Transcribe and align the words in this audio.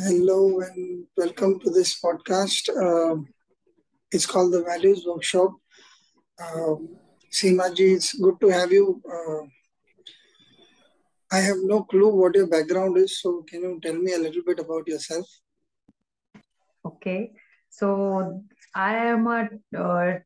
Hello 0.00 0.60
and 0.60 1.06
welcome 1.16 1.58
to 1.58 1.70
this 1.70 2.00
podcast. 2.00 2.68
Uh, 2.70 3.20
it's 4.12 4.26
called 4.26 4.52
the 4.52 4.62
Values 4.62 5.02
Workshop. 5.04 5.56
Uh, 6.40 6.76
Seema 7.32 7.74
ji, 7.74 7.94
it's 7.94 8.14
good 8.14 8.36
to 8.40 8.48
have 8.48 8.70
you. 8.70 9.02
Uh, 9.12 9.42
I 11.32 11.40
have 11.40 11.56
no 11.64 11.82
clue 11.82 12.14
what 12.14 12.36
your 12.36 12.46
background 12.46 12.96
is, 12.96 13.20
so 13.20 13.42
can 13.48 13.62
you 13.62 13.80
tell 13.82 13.94
me 13.94 14.12
a 14.12 14.18
little 14.18 14.42
bit 14.46 14.60
about 14.60 14.86
yourself? 14.86 15.26
Okay, 16.84 17.32
so 17.68 18.44
I 18.76 18.94
am 18.94 19.26
a 19.26 19.48
uh, 19.76 20.18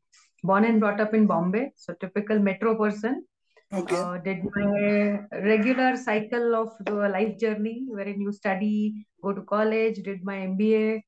born 0.43 0.65
and 0.65 0.79
brought 0.79 1.01
up 1.01 1.15
in 1.15 1.25
Bombay, 1.25 1.71
so 1.77 1.95
typical 1.99 2.37
metro 2.37 2.77
person. 2.77 3.25
Okay. 3.73 3.95
Uh, 3.95 4.17
did 4.19 4.43
my 4.55 5.19
regular 5.31 5.95
cycle 5.97 6.55
of 6.55 6.73
the 6.85 6.93
life 6.93 7.39
journey 7.39 7.85
wherein 7.87 8.21
you 8.21 8.31
study, 8.31 9.05
go 9.23 9.33
to 9.33 9.41
college, 9.41 9.97
did 10.03 10.23
my 10.23 10.35
MBA, 10.35 11.01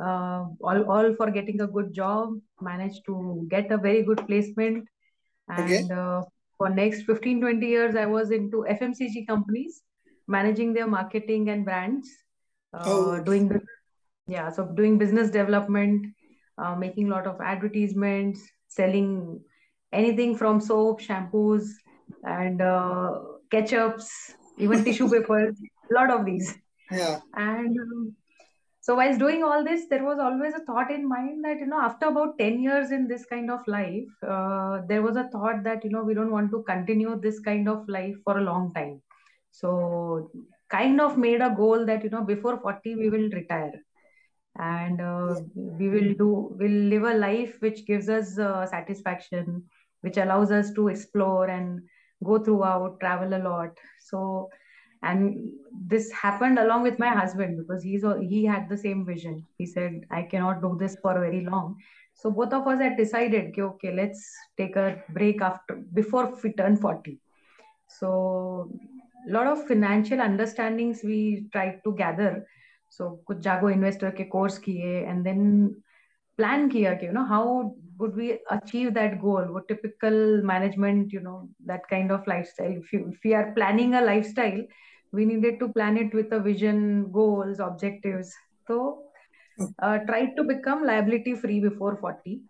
uh, 0.00 0.46
all, 0.62 0.84
all 0.90 1.14
for 1.14 1.30
getting 1.30 1.60
a 1.60 1.66
good 1.66 1.92
job, 1.92 2.34
managed 2.60 3.04
to 3.06 3.46
get 3.50 3.72
a 3.72 3.76
very 3.76 4.02
good 4.02 4.24
placement. 4.26 4.86
Okay. 5.52 5.78
And 5.78 5.92
uh, 5.92 6.22
for 6.58 6.70
next 6.70 7.02
15, 7.02 7.40
20 7.40 7.66
years, 7.66 7.96
I 7.96 8.06
was 8.06 8.30
into 8.30 8.64
FMCG 8.68 9.26
companies, 9.26 9.82
managing 10.28 10.72
their 10.74 10.86
marketing 10.86 11.50
and 11.50 11.64
brands, 11.64 12.08
Oh, 12.74 13.10
uh, 13.10 13.16
okay. 13.16 13.24
doing, 13.24 13.60
yeah, 14.26 14.48
so 14.50 14.64
doing 14.64 14.96
business 14.96 15.30
development, 15.30 16.06
uh, 16.56 16.74
making 16.74 17.08
a 17.08 17.10
lot 17.10 17.26
of 17.26 17.40
advertisements, 17.40 18.48
selling 18.68 19.40
anything 19.92 20.36
from 20.36 20.60
soap, 20.60 21.00
shampoos, 21.00 21.64
and 22.24 22.60
uh, 22.60 23.20
ketchups, 23.50 24.08
even 24.58 24.84
tissue 24.84 25.08
papers, 25.12 25.56
a 25.90 25.94
lot 25.94 26.10
of 26.10 26.24
these. 26.24 26.54
Yeah. 26.90 27.20
And 27.34 27.78
um, 27.78 28.16
so 28.80 28.96
while 28.96 29.16
doing 29.16 29.42
all 29.42 29.64
this, 29.64 29.86
there 29.88 30.04
was 30.04 30.18
always 30.18 30.54
a 30.54 30.64
thought 30.64 30.90
in 30.90 31.08
mind 31.08 31.44
that, 31.44 31.58
you 31.58 31.66
know, 31.66 31.80
after 31.80 32.06
about 32.06 32.38
10 32.38 32.60
years 32.60 32.90
in 32.90 33.06
this 33.06 33.24
kind 33.26 33.50
of 33.50 33.60
life, 33.66 34.08
uh, 34.26 34.80
there 34.88 35.02
was 35.02 35.16
a 35.16 35.28
thought 35.28 35.62
that, 35.64 35.84
you 35.84 35.90
know, 35.90 36.02
we 36.02 36.14
don't 36.14 36.32
want 36.32 36.50
to 36.50 36.62
continue 36.64 37.18
this 37.20 37.40
kind 37.40 37.68
of 37.68 37.88
life 37.88 38.16
for 38.24 38.38
a 38.38 38.42
long 38.42 38.72
time. 38.74 39.00
So 39.50 40.30
kind 40.68 41.00
of 41.00 41.16
made 41.18 41.40
a 41.40 41.54
goal 41.56 41.86
that, 41.86 42.02
you 42.02 42.10
know, 42.10 42.24
before 42.24 42.58
40, 42.60 42.96
we 42.96 43.10
will 43.10 43.30
retire 43.30 43.74
and 44.58 45.00
uh, 45.00 45.40
we 45.54 45.88
will 45.88 46.14
do 46.14 46.54
we'll 46.58 46.88
live 46.90 47.04
a 47.04 47.14
life 47.14 47.56
which 47.60 47.86
gives 47.86 48.08
us 48.08 48.38
uh, 48.38 48.66
satisfaction 48.66 49.62
which 50.02 50.18
allows 50.18 50.50
us 50.50 50.72
to 50.72 50.88
explore 50.88 51.46
and 51.48 51.80
go 52.23 52.39
throughout 52.39 52.99
travel 52.99 53.33
a 53.33 53.41
lot 53.49 53.77
so 53.99 54.49
and 55.03 55.35
this 55.87 56.11
happened 56.11 56.57
along 56.57 56.81
with 56.81 56.97
my 56.97 57.09
husband 57.09 57.57
because 57.57 57.83
he's 57.83 58.03
a- 58.03 58.19
he 58.19 58.43
had 58.45 58.67
the 58.69 58.77
same 58.77 59.05
vision 59.05 59.45
he 59.57 59.65
said 59.65 60.01
i 60.09 60.21
cannot 60.23 60.61
do 60.61 60.75
this 60.79 60.97
for 61.01 61.13
very 61.19 61.41
long 61.45 61.75
so 62.13 62.31
both 62.31 62.51
of 62.51 62.67
us 62.67 62.79
had 62.79 62.97
decided 62.97 63.49
okay, 63.49 63.61
okay 63.61 63.93
let's 63.93 64.35
take 64.57 64.75
a 64.75 65.03
break 65.09 65.41
after 65.41 65.75
before 65.93 66.33
we 66.43 66.51
turn 66.53 66.75
40 66.75 67.19
so 67.87 68.71
a 69.27 69.31
lot 69.31 69.47
of 69.47 69.67
financial 69.67 70.19
understandings 70.19 71.01
we 71.03 71.47
tried 71.53 71.79
to 71.83 71.93
gather 71.93 72.45
so 72.89 73.19
कुछ 73.27 73.37
जागो 73.37 73.69
investor 73.69 74.11
के 74.17 74.23
course 74.23 74.57
किए 74.57 75.05
and 75.11 75.25
then 75.25 75.41
plan 76.37 76.69
किया 76.71 76.93
कि 76.99 77.05
you 77.05 77.13
know 77.13 77.25
how 77.25 77.75
would 78.02 78.16
we 78.16 78.28
achieve 78.50 78.94
that 78.94 79.20
goal? 79.22 79.44
What 79.56 79.68
typical 79.68 80.42
management 80.52 81.12
you 81.12 81.20
know 81.20 81.48
that 81.72 81.88
kind 81.88 82.10
of 82.10 82.26
lifestyle 82.26 82.72
if, 82.72 82.92
you, 82.92 83.10
if 83.12 83.18
we 83.24 83.34
are 83.34 83.52
planning 83.58 83.94
a 83.94 84.02
lifestyle 84.02 84.62
we 85.12 85.24
needed 85.24 85.58
to 85.60 85.68
plan 85.68 85.96
it 85.96 86.14
with 86.14 86.32
a 86.32 86.40
vision 86.40 87.10
goals 87.12 87.60
objectives. 87.60 88.34
So 88.66 89.04
uh, 89.82 89.98
tried 90.10 90.36
to 90.36 90.44
become 90.44 90.84
liability 90.84 91.34
free 91.34 91.60
before 91.60 91.96
40 91.96 92.40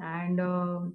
and 0.00 0.40
um 0.40 0.94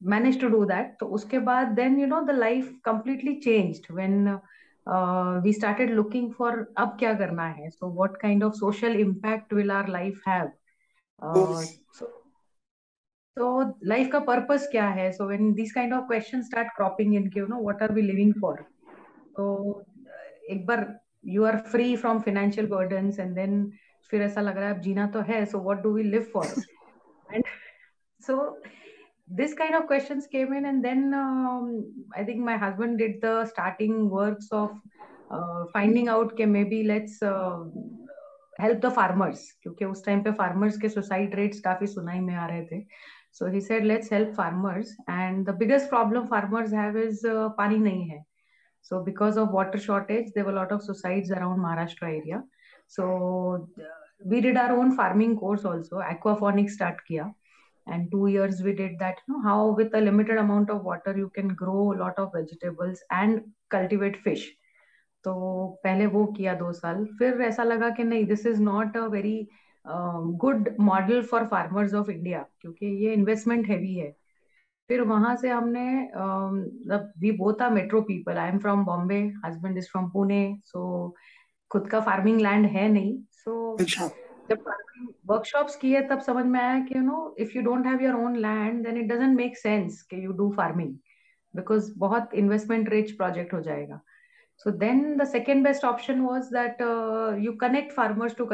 managed 0.00 0.40
to 0.40 0.50
do 0.50 0.66
that. 0.66 0.96
So 1.00 1.06
uske 1.18 1.38
baad 1.48 1.74
then 1.76 1.98
you 1.98 2.06
know 2.06 2.24
the 2.26 2.38
life 2.42 2.68
completely 2.84 3.40
changed 3.40 3.90
when 3.90 4.38
uh, 4.86 5.40
we 5.42 5.52
started 5.52 5.90
looking 5.90 6.32
for 6.32 6.68
ab 6.76 6.98
kya 6.98 7.16
karna 7.18 7.48
hai? 7.58 7.70
So 7.78 7.88
what 7.88 8.20
kind 8.20 8.42
of 8.42 8.56
social 8.56 8.94
impact 9.06 9.52
will 9.52 9.72
our 9.78 9.88
life 9.88 10.20
have? 10.24 10.52
Uh, 11.22 11.62
so 11.92 12.08
so 13.36 13.48
life 13.82 14.10
का 14.12 14.24
purpose 14.26 14.66
क्या 14.70 14.88
है 14.98 15.10
so 15.16 15.26
when 15.30 15.54
these 15.54 15.72
kind 15.72 15.94
of 15.94 16.06
questions 16.06 16.46
start 16.46 16.68
cropping 16.76 17.14
in 17.14 17.30
you 17.34 17.46
know 17.48 17.58
what 17.58 17.82
are 17.82 17.92
we 17.98 18.02
living 18.02 18.32
for 18.44 18.54
so 19.36 19.48
एक 20.50 20.64
बार 20.66 20.86
you 21.34 21.44
are 21.44 21.58
free 21.74 21.96
from 21.96 22.22
financial 22.22 22.66
burdens 22.66 23.18
and 23.18 23.36
then 23.36 23.60
फिर 24.10 24.22
ऐसा 24.22 24.40
लग 24.40 24.56
रहा 24.56 24.68
है 24.68 24.74
अब 24.74 24.80
जीना 24.80 25.06
तो 25.14 25.20
है 25.28 25.44
so 25.52 25.60
what 25.68 25.82
do 25.84 25.92
we 25.92 26.02
live 26.04 26.26
for 26.32 26.44
and 27.34 27.44
so 28.20 28.56
this 29.28 29.54
kind 29.54 29.74
of 29.74 29.86
questions 29.86 30.28
came 30.34 30.52
in 30.52 30.66
and 30.66 30.84
then 30.84 31.12
um, 31.20 31.64
i 32.16 32.22
think 32.24 32.44
my 32.48 32.56
husband 32.56 32.98
did 32.98 33.20
the 33.20 33.44
starting 33.46 34.08
works 34.08 34.48
of 34.52 34.70
uh, 35.30 35.64
finding 35.72 36.08
out 36.08 36.36
कि 36.36 36.46
maybe 36.46 36.82
let's 36.84 37.20
uh, 37.22 37.64
help 38.60 38.80
the 38.80 38.90
farmers 39.00 39.42
क्योंकि 39.62 39.84
उस 39.84 40.04
time 40.06 40.22
पे 40.22 40.32
farmers 40.42 40.80
के 40.84 40.88
suicide 40.88 41.36
rates 41.40 41.60
काफ़ी 41.64 41.86
सुनाई 41.86 42.20
में 42.20 42.34
आ 42.34 42.46
रहे 42.46 42.64
थे 42.66 42.80
so 43.35 43.49
he 43.49 43.61
said 43.61 43.85
let's 43.85 44.09
help 44.09 44.33
farmers 44.35 44.93
and 45.07 45.45
the 45.45 45.53
biggest 45.53 45.89
problem 45.89 46.27
farmers 46.27 46.71
have 46.71 46.97
is 46.97 47.23
uh, 47.23 47.49
पानी 47.59 47.77
नहीं 47.79 48.07
है 48.09 48.23
so 48.81 49.03
because 49.03 49.37
of 49.37 49.51
water 49.51 49.79
shortage 49.79 50.31
there 50.35 50.45
were 50.45 50.51
a 50.51 50.55
lot 50.55 50.71
of 50.71 50.83
suicides 50.83 51.31
around 51.31 51.59
Maharashtra 51.59 52.09
area 52.19 52.43
so 52.87 53.67
uh, 53.79 53.83
we 54.25 54.41
did 54.41 54.57
our 54.57 54.77
own 54.77 54.95
farming 54.95 55.37
course 55.37 55.65
also 55.65 56.01
aquaponics 56.13 56.71
start 56.71 56.97
किया 57.09 57.33
and 57.87 58.11
two 58.11 58.27
years 58.27 58.61
we 58.61 58.73
did 58.73 58.97
that 58.99 59.21
you 59.27 59.33
know 59.33 59.41
how 59.43 59.59
with 59.77 59.93
a 59.95 60.01
limited 60.01 60.37
amount 60.37 60.69
of 60.69 60.83
water 60.83 61.15
you 61.17 61.29
can 61.35 61.47
grow 61.61 61.93
a 61.93 61.97
lot 62.01 62.17
of 62.17 62.31
vegetables 62.33 62.99
and 63.11 63.41
cultivate 63.69 64.17
fish 64.25 64.49
तो 65.23 65.33
पहले 65.83 66.05
वो 66.13 66.25
किया 66.37 66.53
दो 66.59 66.71
साल 66.73 67.05
फिर 67.19 67.41
ऐसा 67.41 67.63
लगा 67.63 67.89
कि 67.97 68.03
नहीं 68.03 68.25
this 68.25 68.45
is 68.45 68.61
not 68.61 68.97
a 68.97 69.05
very 69.15 69.35
good 69.86 70.68
model 70.80 71.22
for 71.22 71.46
farmers 71.46 71.94
of 71.94 72.10
India 72.10 72.44
क्योंकि 72.60 72.86
ये 73.04 73.12
इन्वेस्टमेंट 73.14 73.68
हैवी 73.68 73.94
है। 73.94 74.14
फिर 74.90 75.00
वहाँ 75.02 75.34
से 75.36 75.48
हमने 75.48 75.86
we 77.20 77.30
both 77.38 77.62
are 77.62 77.70
metro 77.70 78.00
people 78.02 78.36
I 78.38 78.48
am 78.48 78.58
from 78.58 78.84
Bombay 78.84 79.20
husband 79.44 79.78
is 79.78 79.88
from 79.90 80.08
Pune 80.10 80.42
so 80.64 81.14
खुद 81.70 81.88
का 81.88 82.00
फ़ार्मिंग 82.00 82.40
लैंड 82.40 82.66
है 82.66 82.88
नहीं। 82.88 83.16
सो 83.32 83.76
अच्छा। 83.80 84.06
जब 84.50 84.58
फ़ार्मिंग 84.58 85.08
वर्कशॉप्स 85.30 85.76
किए 85.76 86.00
तब 86.08 86.20
समझ 86.20 86.44
में 86.46 86.60
आया 86.60 86.78
कि 86.80 86.96
you 86.96 87.02
know 87.02 87.34
if 87.40 87.56
you 87.56 87.62
don't 87.62 87.86
have 87.86 88.02
your 88.02 88.14
own 88.14 88.36
land 88.36 88.84
then 88.86 88.96
it 88.96 89.12
doesn't 89.12 89.36
make 89.36 89.56
sense 89.58 90.02
कि 90.10 90.24
यू 90.24 90.32
डू 90.32 90.50
फ़ार्मिंग 90.56 90.94
बिकॉज़ 91.54 91.92
बहुत 91.98 92.34
इन्वेस्टमेंट 92.34 92.88
रिच 92.90 93.10
प्रोजेक्ट 93.16 93.54
हो 93.54 93.60
जाएगा। 93.60 94.00
So 94.64 94.70
then 94.70 95.16
the 95.16 95.24
second 95.24 95.64
best 95.64 95.84
option 95.84 96.20
was 96.20 96.54
that 96.54 96.82
you 97.44 97.52
connect 97.60 97.92
farmers 97.92 98.36
to 98.36 98.44
to 98.44 98.50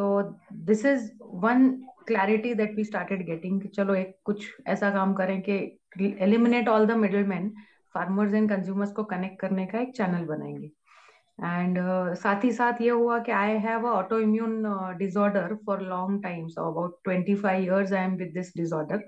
consumers 0.00 0.34
this 0.52 0.84
is 0.86 1.10
one 1.22 1.70
clarity 2.06 2.54
that 2.54 2.74
we 2.76 2.84
started 2.84 3.26
getting 3.26 3.62
चलो 3.62 3.94
एक 3.94 4.16
कुछ 4.24 4.46
ऐसा 4.66 4.90
काम 4.90 5.14
करें 5.14 5.42
कि 5.48 5.78
eliminate 6.20 6.68
all 6.68 6.86
the 6.86 6.90
the 6.90 7.26
man 7.26 7.52
farmers 7.96 8.34
and 8.34 8.48
consumers 8.50 8.92
को 8.92 9.04
कनेक्ट 9.04 9.40
करने 9.40 9.66
का 9.66 9.80
एक 9.80 9.96
चैनल 9.96 10.24
बनाएँगे। 10.24 10.70
एंड 11.44 11.78
uh, 11.78 12.14
साथ 12.14 12.44
ही 12.44 12.52
साथ 12.52 12.80
ये 12.80 12.90
हुआ 12.90 13.18
कि 13.18 13.32
I 13.32 13.50
have 13.50 13.86
autoimmune 14.18 14.62
disorder 14.98 15.54
for 15.66 15.80
long 15.80 16.22
time 16.22 16.48
so 16.48 16.70
about 16.70 16.98
twenty 17.04 17.34
five 17.34 17.62
years 17.62 17.92
I 17.92 18.04
am 18.04 18.14
with 18.16 18.32
this 18.34 18.56
disorder 18.56 19.02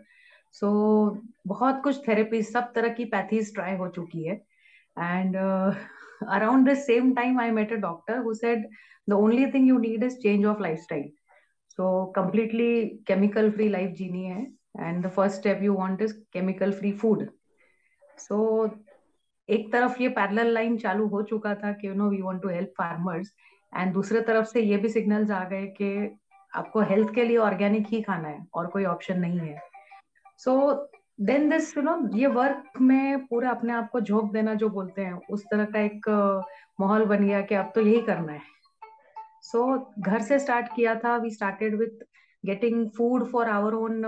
so 0.53 0.69
बहुत 1.47 1.81
कुछ 1.85 2.09
थेरेपी 2.09 2.43
सब 2.43 2.73
तरह 2.75 2.89
की 2.89 3.05
पैथीज 3.05 3.55
ट्राई 3.55 3.77
हो 3.77 3.89
चुकी 3.89 4.25
है। 4.25 4.35
And 4.99 5.37
uh, 5.37 5.75
around 6.23 6.67
the 6.67 6.77
same 6.77 7.15
time 7.15 7.39
i 7.39 7.51
met 7.51 7.73
a 7.73 7.81
doctor 7.81 8.23
who 8.23 8.35
said 8.35 8.65
the 9.09 9.15
only 9.15 9.51
thing 9.51 9.67
you 9.67 9.79
need 9.79 10.03
is 10.03 10.19
change 10.19 10.45
of 10.45 10.61
lifestyle 10.61 11.09
so 11.79 12.13
completely 12.15 12.99
chemical 13.07 13.51
free 13.53 13.69
life 13.69 13.95
जीनी 13.97 14.25
है 14.25 14.47
and 14.87 15.05
the 15.05 15.11
first 15.11 15.41
step 15.41 15.63
you 15.63 15.75
want 15.75 16.01
is 16.01 16.15
chemical 16.33 16.73
free 16.73 16.97
food 17.05 17.29
so 18.19 18.41
एक 19.49 19.73
तरफ़ 19.73 20.01
ये 20.03 20.09
parallel 20.09 20.53
line 20.55 20.77
चालू 20.79 21.07
हो 21.09 21.23
चुका 21.23 21.55
था 21.55 21.73
कि 21.73 21.87
you 21.89 21.95
know 21.95 22.09
we 22.11 22.21
want 22.23 22.41
to 22.43 22.49
help 22.49 22.71
farmers 22.79 23.33
and 23.73 23.93
दूसरे 23.93 24.21
तरफ़ 24.29 24.47
से 24.47 24.61
ये 24.61 24.77
भी 24.77 24.89
सिग्नल्स 24.89 25.31
आ 25.31 25.43
गए 25.49 25.67
कि 25.81 25.91
आपको 26.57 26.81
हेल्थ 26.91 27.15
के 27.15 27.25
लिए 27.25 27.37
ऑर्गेनिक 27.47 27.87
ही 27.87 28.01
खाना 28.03 28.29
है 28.29 28.45
और 28.55 28.67
कोई 28.71 28.85
ऑप्शन 28.85 29.19
नहीं 29.21 29.39
है 29.39 29.59
so 30.45 30.55
then 31.21 31.51
this 31.51 31.77
you 31.77 31.83
know 31.83 32.17
ये 32.17 32.27
वर्क 32.27 32.81
में 32.81 33.27
पूरा 33.27 33.51
अपने 33.51 33.73
आप 33.73 33.91
को 33.91 34.01
झोंक 34.01 34.33
देना 34.33 34.55
जो 34.55 34.69
बोलते 34.69 35.03
हैं 35.03 35.21
उस 35.31 35.45
तरह 35.45 35.65
का 35.65 35.81
एक 35.81 36.09
माहौल 36.81 37.05
बन 37.05 37.27
गया 37.27 37.41
कि 37.41 37.55
अब 37.55 37.73
तो 37.75 37.81
यही 37.81 38.01
करना 38.03 38.33
है। 38.33 38.41
सो 39.43 39.77
so, 39.77 39.85
घर 39.99 40.21
से 40.21 40.39
स्टार्ट 40.39 40.67
किया 40.77 40.95
था। 40.95 41.17
We 41.17 41.31
started 41.31 41.79
with 41.79 42.05
getting 42.47 42.91
food 42.91 43.25
for 43.25 43.49
our 43.49 43.75
own 43.75 44.03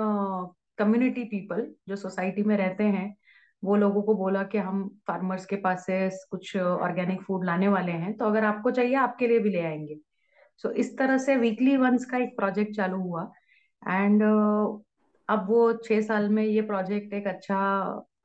community 0.79 1.25
people 1.25 1.75
जो 1.89 1.97
सोसाइटी 1.97 2.43
में 2.43 2.57
रहते 2.57 2.85
हैं। 2.85 3.17
वो 3.65 3.77
लोगों 3.77 4.03
को 4.03 4.15
बोला 4.15 4.43
कि 4.43 4.59
हम 4.59 4.99
फार्मर्स 5.07 5.47
के 5.47 5.57
पास 5.57 5.87
से 5.87 6.11
कुछ 6.31 6.57
ऑर्गेनिक 6.57 7.23
फ़ूड 7.23 7.45
लाने 7.45 7.69
वाले 7.69 7.93
हैं। 7.93 8.17
तो 8.17 8.25
अगर 8.25 8.45
आपको 8.45 8.71
चाहिए 8.71 8.95
आपके 8.95 9.27
लिए 9.27 9.39
भी 9.39 9.51
ले 9.51 9.61
आएँगे। 9.61 9.99
सो 10.57 10.69
so, 10.69 10.75
इस 10.75 10.99
तरह 10.99 11.19
से 11.19 11.37
वीकली 11.37 11.77
वंस 11.77 12.05
का 12.05 12.19
एक 12.19 12.37
प्रोजेक्ट 12.37 12.77
चालू 12.77 12.99
हुआ। 12.99 13.33
एंड 13.89 14.23
अब 15.29 15.47
वो 15.49 15.73
छह 15.85 16.01
साल 16.03 16.29
में 16.29 16.43
ये 16.45 16.63
प्रोजेक्ट 16.63 17.15
एक 17.15 17.27
अच्छा 17.27 17.59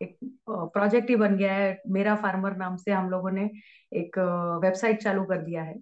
एक 0.01 0.17
प्रोजेक्ट 0.49 1.09
ही 1.09 1.15
बन 1.15 1.35
गया 1.37 1.53
है। 1.53 1.81
मेरा 1.89 2.15
फार्मर 2.15 2.55
नाम 2.57 2.75
से 2.77 2.91
हम 2.91 3.09
लोगों 3.09 3.31
ने 3.31 3.49
एक 3.91 4.17
वेबसाइट 4.63 5.01
चालू 5.03 5.23
कर 5.25 5.41
दिया 5.41 5.63
है, 5.63 5.75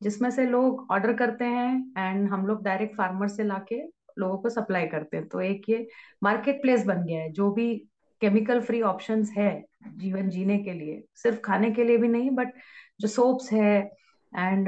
जिसमें 0.00 0.30
से 0.30 0.46
लोग 0.46 0.86
ऑर्डर 0.92 1.12
करते 1.14 1.44
हैं 1.46 1.72
एंड 1.98 2.28
हम 2.28 2.46
लोग 2.46 2.62
डायरेक्ट 2.64 2.96
फार्मर 2.96 3.28
से 3.28 3.44
लाके 3.44 3.80
लोगों 4.18 4.38
को 4.38 4.48
सप्लाई 4.50 4.86
करते 4.86 5.16
हैं। 5.16 5.26
तो 5.28 5.40
एक 5.40 5.68
ये 5.68 5.86
मार्केट 6.22 6.60
प्लेस 6.62 6.84
बन 6.86 7.04
गया 7.04 7.20
है, 7.20 7.30
जो 7.32 7.50
भी 7.52 7.74
केमिकल 8.22 8.60
फ्री 8.60 8.80
ऑप्शंस 8.82 9.32
है 9.36 9.64
जीवन 9.88 10.28
जीने 10.30 10.58
के 10.58 10.72
लिए। 10.72 11.02
सिर्फ़ 11.16 11.38
खाने 11.40 11.70
के 11.70 11.84
लिए 11.84 11.96
भी 11.96 12.08
नहीं 12.08 12.30
बट 12.30 12.52
जो 13.00 13.08
सोप्स 13.08 13.52
है 13.52 13.90
एंड 14.37 14.67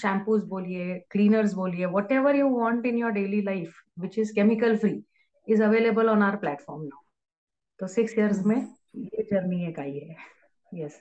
शैम्पूज 0.00 0.42
बोलिए 0.48 0.98
क्लीनर्स 1.10 1.52
बोलिए 1.54 1.86
what 1.96 2.12
ever 2.12 2.36
you 2.36 2.48
want 2.48 2.86
in 2.86 2.98
your 2.98 3.10
daily 3.12 3.42
life 3.42 3.80
which 4.00 4.18
is 4.18 4.30
chemical 4.34 4.76
free 4.78 4.92
is 5.48 5.62
available 5.62 6.08
on 6.08 6.22
are 6.22 6.36
platform 6.44 6.82
now 6.82 7.02
तो 7.80 7.86
सिक्स 7.94 8.18
इयर्स 8.18 8.44
में 8.46 8.56
ये 8.96 9.22
जर्नी 9.32 9.64
एक 9.68 9.78
आई 9.78 9.98
है 9.98 10.16
yes 10.82 11.00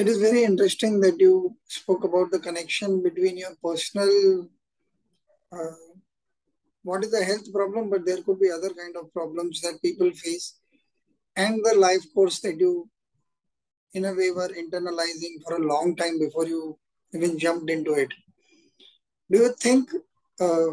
it 0.00 0.08
is 0.10 0.18
very 0.20 0.42
interesting 0.48 0.94
that 1.00 1.18
you 1.22 1.32
spoke 1.72 2.04
about 2.04 2.30
the 2.30 2.38
connection 2.44 3.02
between 3.06 3.36
your 3.40 3.50
personal 3.66 4.12
uh, 5.52 5.72
what 6.84 7.04
is 7.04 7.10
the 7.10 7.22
health 7.22 7.52
problem 7.52 7.90
but 7.90 8.06
there 8.06 8.22
could 8.22 8.40
be 8.40 8.50
other 8.50 8.70
kind 8.70 8.96
of 8.96 9.12
problems 9.12 9.60
that 9.60 9.82
people 9.82 10.10
face 10.20 10.46
and 11.36 11.60
the 11.64 11.74
life 11.74 12.06
course 12.14 12.40
that 12.40 12.58
you 12.58 12.88
in 13.97 14.05
a 14.05 14.13
way 14.19 14.29
were 14.39 14.51
internalizing 14.63 15.35
for 15.43 15.55
a 15.57 15.67
long 15.73 15.95
time 16.01 16.17
before 16.25 16.47
you 16.53 16.61
even 17.13 17.37
jumped 17.45 17.69
into 17.77 17.93
it 18.03 18.13
do 19.29 19.39
you 19.43 19.53
think 19.65 19.89
uh, 20.39 20.67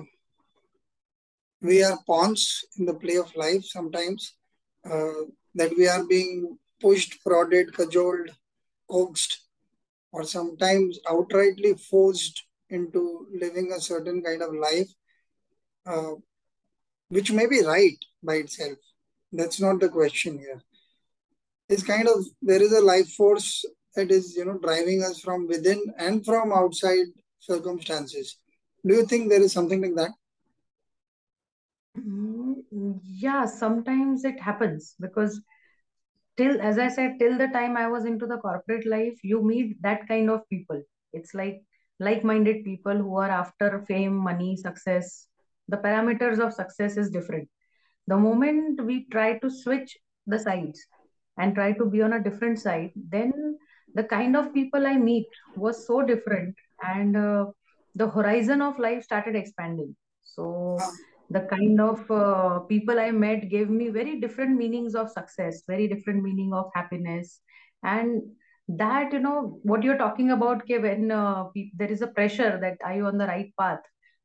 we 1.65 1.83
are 1.83 1.99
pawns 2.07 2.65
in 2.79 2.85
the 2.85 2.95
play 2.95 3.17
of 3.17 3.35
life 3.35 3.65
sometimes, 3.65 4.35
uh, 4.85 5.25
that 5.55 5.73
we 5.79 5.89
are 5.89 6.05
being 6.05 6.59
pushed, 6.81 7.25
prodded, 7.25 7.73
cajoled, 7.75 8.31
coaxed, 8.91 9.41
or 10.13 10.25
sometimes 10.25 10.99
outrightly 11.07 11.81
forced 11.81 12.45
into 12.69 13.27
living 13.33 13.73
a 13.73 13.81
certain 13.81 14.23
kind 14.23 14.43
of 14.43 14.55
life, 14.55 14.91
uh, 15.87 16.13
which 17.09 17.33
may 17.33 17.47
be 17.47 17.63
right 17.63 17.99
by 18.23 18.35
itself. 18.35 18.79
That's 19.33 19.61
not 19.61 19.81
the 19.81 19.89
question 19.89 20.39
here. 20.39 20.61
It's 21.69 21.83
kind 21.83 22.09
of, 22.09 22.25
there 22.43 22.63
is 22.63 22.73
a 22.73 22.81
life 22.81 23.11
force 23.15 23.65
that 23.95 24.11
is, 24.11 24.37
you 24.37 24.45
know, 24.45 24.59
driving 24.59 25.03
us 25.03 25.21
from 25.21 25.47
within 25.47 25.83
and 25.99 26.25
from 26.25 26.53
outside 26.53 27.07
circumstances. 27.39 28.39
Do 28.87 28.95
you 28.95 29.07
think 29.07 29.29
there 29.29 29.43
is 29.43 29.53
something 29.53 29.81
like 29.81 29.95
that? 29.97 30.11
Mm, 31.99 33.01
yeah, 33.03 33.47
sometimes 33.47 34.25
it 34.25 34.39
happens 34.41 34.95
because 35.01 35.41
till, 36.37 36.61
as 36.61 36.79
I 36.79 36.89
said, 36.89 37.19
till 37.19 37.39
the 37.39 37.49
time 37.49 37.77
I 37.77 37.89
was 37.89 38.05
into 38.05 38.27
the 38.27 38.39
corporate 38.39 38.87
life, 38.87 39.19
you 39.23 39.43
meet 39.43 39.81
that 39.83 40.07
kind 40.09 40.29
of 40.29 40.49
people. 40.51 40.83
It's 41.13 41.35
like 41.35 41.63
like-minded 42.01 42.65
people 42.65 42.97
who 42.97 43.17
are 43.17 43.31
after 43.31 43.85
fame, 43.87 44.17
money, 44.17 44.57
success. 44.57 45.29
The 45.69 45.77
parameters 45.77 46.41
of 46.41 46.53
success 46.53 46.97
is 46.97 47.11
different. 47.11 47.49
The 48.09 48.17
moment 48.17 48.85
we 48.85 49.07
try 49.11 49.39
to 49.39 49.49
switch 49.49 49.97
the 50.27 50.39
sides 50.39 50.85
and 51.39 51.55
try 51.55 51.73
to 51.73 51.85
be 51.85 52.03
on 52.03 52.15
a 52.15 52.23
different 52.23 52.59
side, 52.59 52.93
then 52.95 53.59
the 53.95 54.05
kind 54.05 54.37
of 54.37 54.53
people 54.53 54.87
I 54.87 54.97
meet 54.97 55.27
was 55.57 55.87
so 55.87 56.03
different, 56.03 56.55
and 56.83 57.17
uh, 57.17 57.47
the 57.95 58.09
horizon 58.09 58.61
of 58.63 58.79
life 58.79 59.05
started 59.05 59.37
expanding. 59.37 59.95
So 60.23 60.79
the 61.31 61.41
kind 61.41 61.81
of 61.81 62.11
uh, 62.11 62.61
people 62.61 62.99
I 62.99 63.11
met 63.11 63.49
gave 63.49 63.71
me 63.71 63.89
very 63.89 64.21
different 64.21 64.57
meanings 64.57 64.95
of 64.95 65.11
success, 65.11 65.63
very 65.67 65.89
different 65.89 66.23
meaning 66.23 66.53
of 66.53 66.71
happiness, 66.75 67.41
and 67.83 68.23
that 68.69 69.13
you 69.13 69.21
know 69.21 69.61
what 69.63 69.83
you're 69.83 69.99
talking 69.99 70.31
about. 70.31 70.63
When 70.69 71.11
uh, 71.11 71.45
there 71.77 71.91
is 71.91 72.03
a 72.03 72.09
pressure 72.09 72.59
that 72.61 72.79
are 72.85 72.95
you 72.95 73.07
on 73.07 73.19
the 73.19 73.27
right 73.27 73.53
path, 73.59 73.81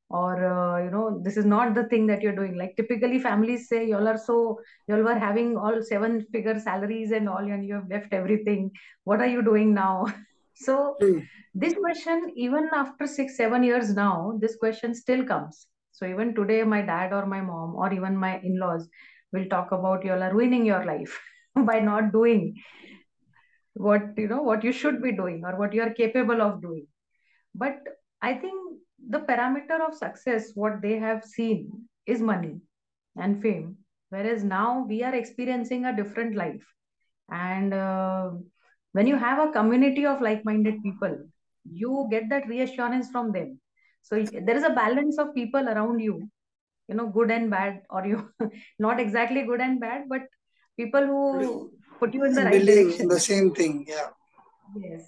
or 0.10 0.46
uh, 0.46 0.84
you 0.84 0.90
know 0.90 1.22
this 1.24 1.38
is 1.38 1.46
not 1.46 1.76
the 1.76 1.84
thing 1.86 2.08
that 2.08 2.22
you're 2.22 2.36
doing. 2.36 2.58
Like 2.58 2.76
typically 2.76 3.20
families 3.20 3.68
say, 3.68 3.88
y'all 3.88 4.08
are 4.08 4.18
so 4.18 4.60
y'all 4.88 5.04
were 5.04 5.18
having 5.18 5.58
all 5.58 5.82
seven 5.82 6.26
figure 6.32 6.60
salaries 6.60 7.12
and 7.12 7.30
all, 7.30 7.38
and 7.38 7.66
you 7.66 7.76
have 7.76 7.90
left 7.90 8.14
everything. 8.14 8.72
What 9.04 9.22
are 9.22 9.28
you 9.28 9.44
doing 9.44 9.74
now? 9.74 10.08
so. 10.54 10.96
Mm. 11.02 11.28
This 11.56 11.74
question, 11.74 12.32
even 12.36 12.70
after 12.74 13.08
six, 13.08 13.36
seven 13.36 13.64
years 13.64 13.96
now, 13.96 14.38
this 14.40 14.56
question 14.58 14.94
still 14.94 15.26
comes 15.26 15.66
so 16.00 16.06
even 16.06 16.34
today, 16.34 16.64
my 16.64 16.82
dad 16.82 17.12
or 17.12 17.26
my 17.26 17.42
mom 17.42 17.76
or 17.76 17.92
even 17.94 18.16
my 18.16 18.40
in-laws 18.40 18.88
will 19.34 19.46
talk 19.50 19.74
about 19.74 20.06
you 20.06 20.14
are 20.14 20.34
ruining 20.34 20.66
your 20.66 20.86
life 20.86 21.20
by 21.66 21.80
not 21.80 22.14
doing 22.14 22.56
what 23.74 24.02
you 24.18 24.28
know 24.30 24.42
what 24.42 24.64
you 24.64 24.72
should 24.72 25.02
be 25.02 25.12
doing 25.12 25.44
or 25.46 25.58
what 25.58 25.74
you 25.74 25.82
are 25.82 25.94
capable 25.94 26.42
of 26.42 26.62
doing. 26.62 26.88
But 27.54 27.80
I 28.22 28.34
think 28.36 28.69
the 29.10 29.20
parameter 29.20 29.86
of 29.86 29.94
success, 29.94 30.52
what 30.56 30.82
they 30.82 30.98
have 30.98 31.24
seen, 31.26 31.88
is 32.06 32.22
money 32.22 32.60
and 33.18 33.42
fame. 33.42 33.78
Whereas 34.10 34.44
now 34.44 34.86
we 34.88 35.04
are 35.04 35.14
experiencing 35.14 35.86
a 35.86 35.96
different 35.96 36.36
life. 36.36 36.66
And 37.30 37.74
uh, 37.74 38.32
when 38.94 39.08
you 39.08 39.18
have 39.18 39.40
a 39.48 39.52
community 39.52 40.06
of 40.06 40.22
like 40.22 40.46
minded 40.46 40.82
people, 40.82 41.18
you 41.70 42.08
get 42.10 42.30
that 42.30 42.48
reassurance 42.48 43.10
from 43.10 43.32
them. 43.32 43.60
So 44.02 44.24
there 44.24 44.58
is 44.58 44.64
a 44.64 44.72
balance 44.72 45.20
of 45.20 45.36
people 45.36 45.68
around 45.68 46.00
you 46.00 46.30
you 46.90 46.96
know 46.96 47.08
good 47.08 47.32
and 47.32 47.50
bad 47.50 47.82
or 47.90 48.06
you 48.06 48.20
not 48.80 49.00
exactly 49.00 49.44
good 49.50 49.62
and 49.62 49.80
bad 49.80 50.06
but 50.10 50.24
people 50.76 51.06
who 51.12 51.72
put 52.00 52.14
you 52.14 52.24
in 52.26 52.34
the 52.34 52.46
right 52.50 52.66
direction 52.66 53.08
the 53.08 53.20
same 53.20 53.52
thing 53.54 53.86
yeah. 53.88 54.10
Yes. 54.80 55.02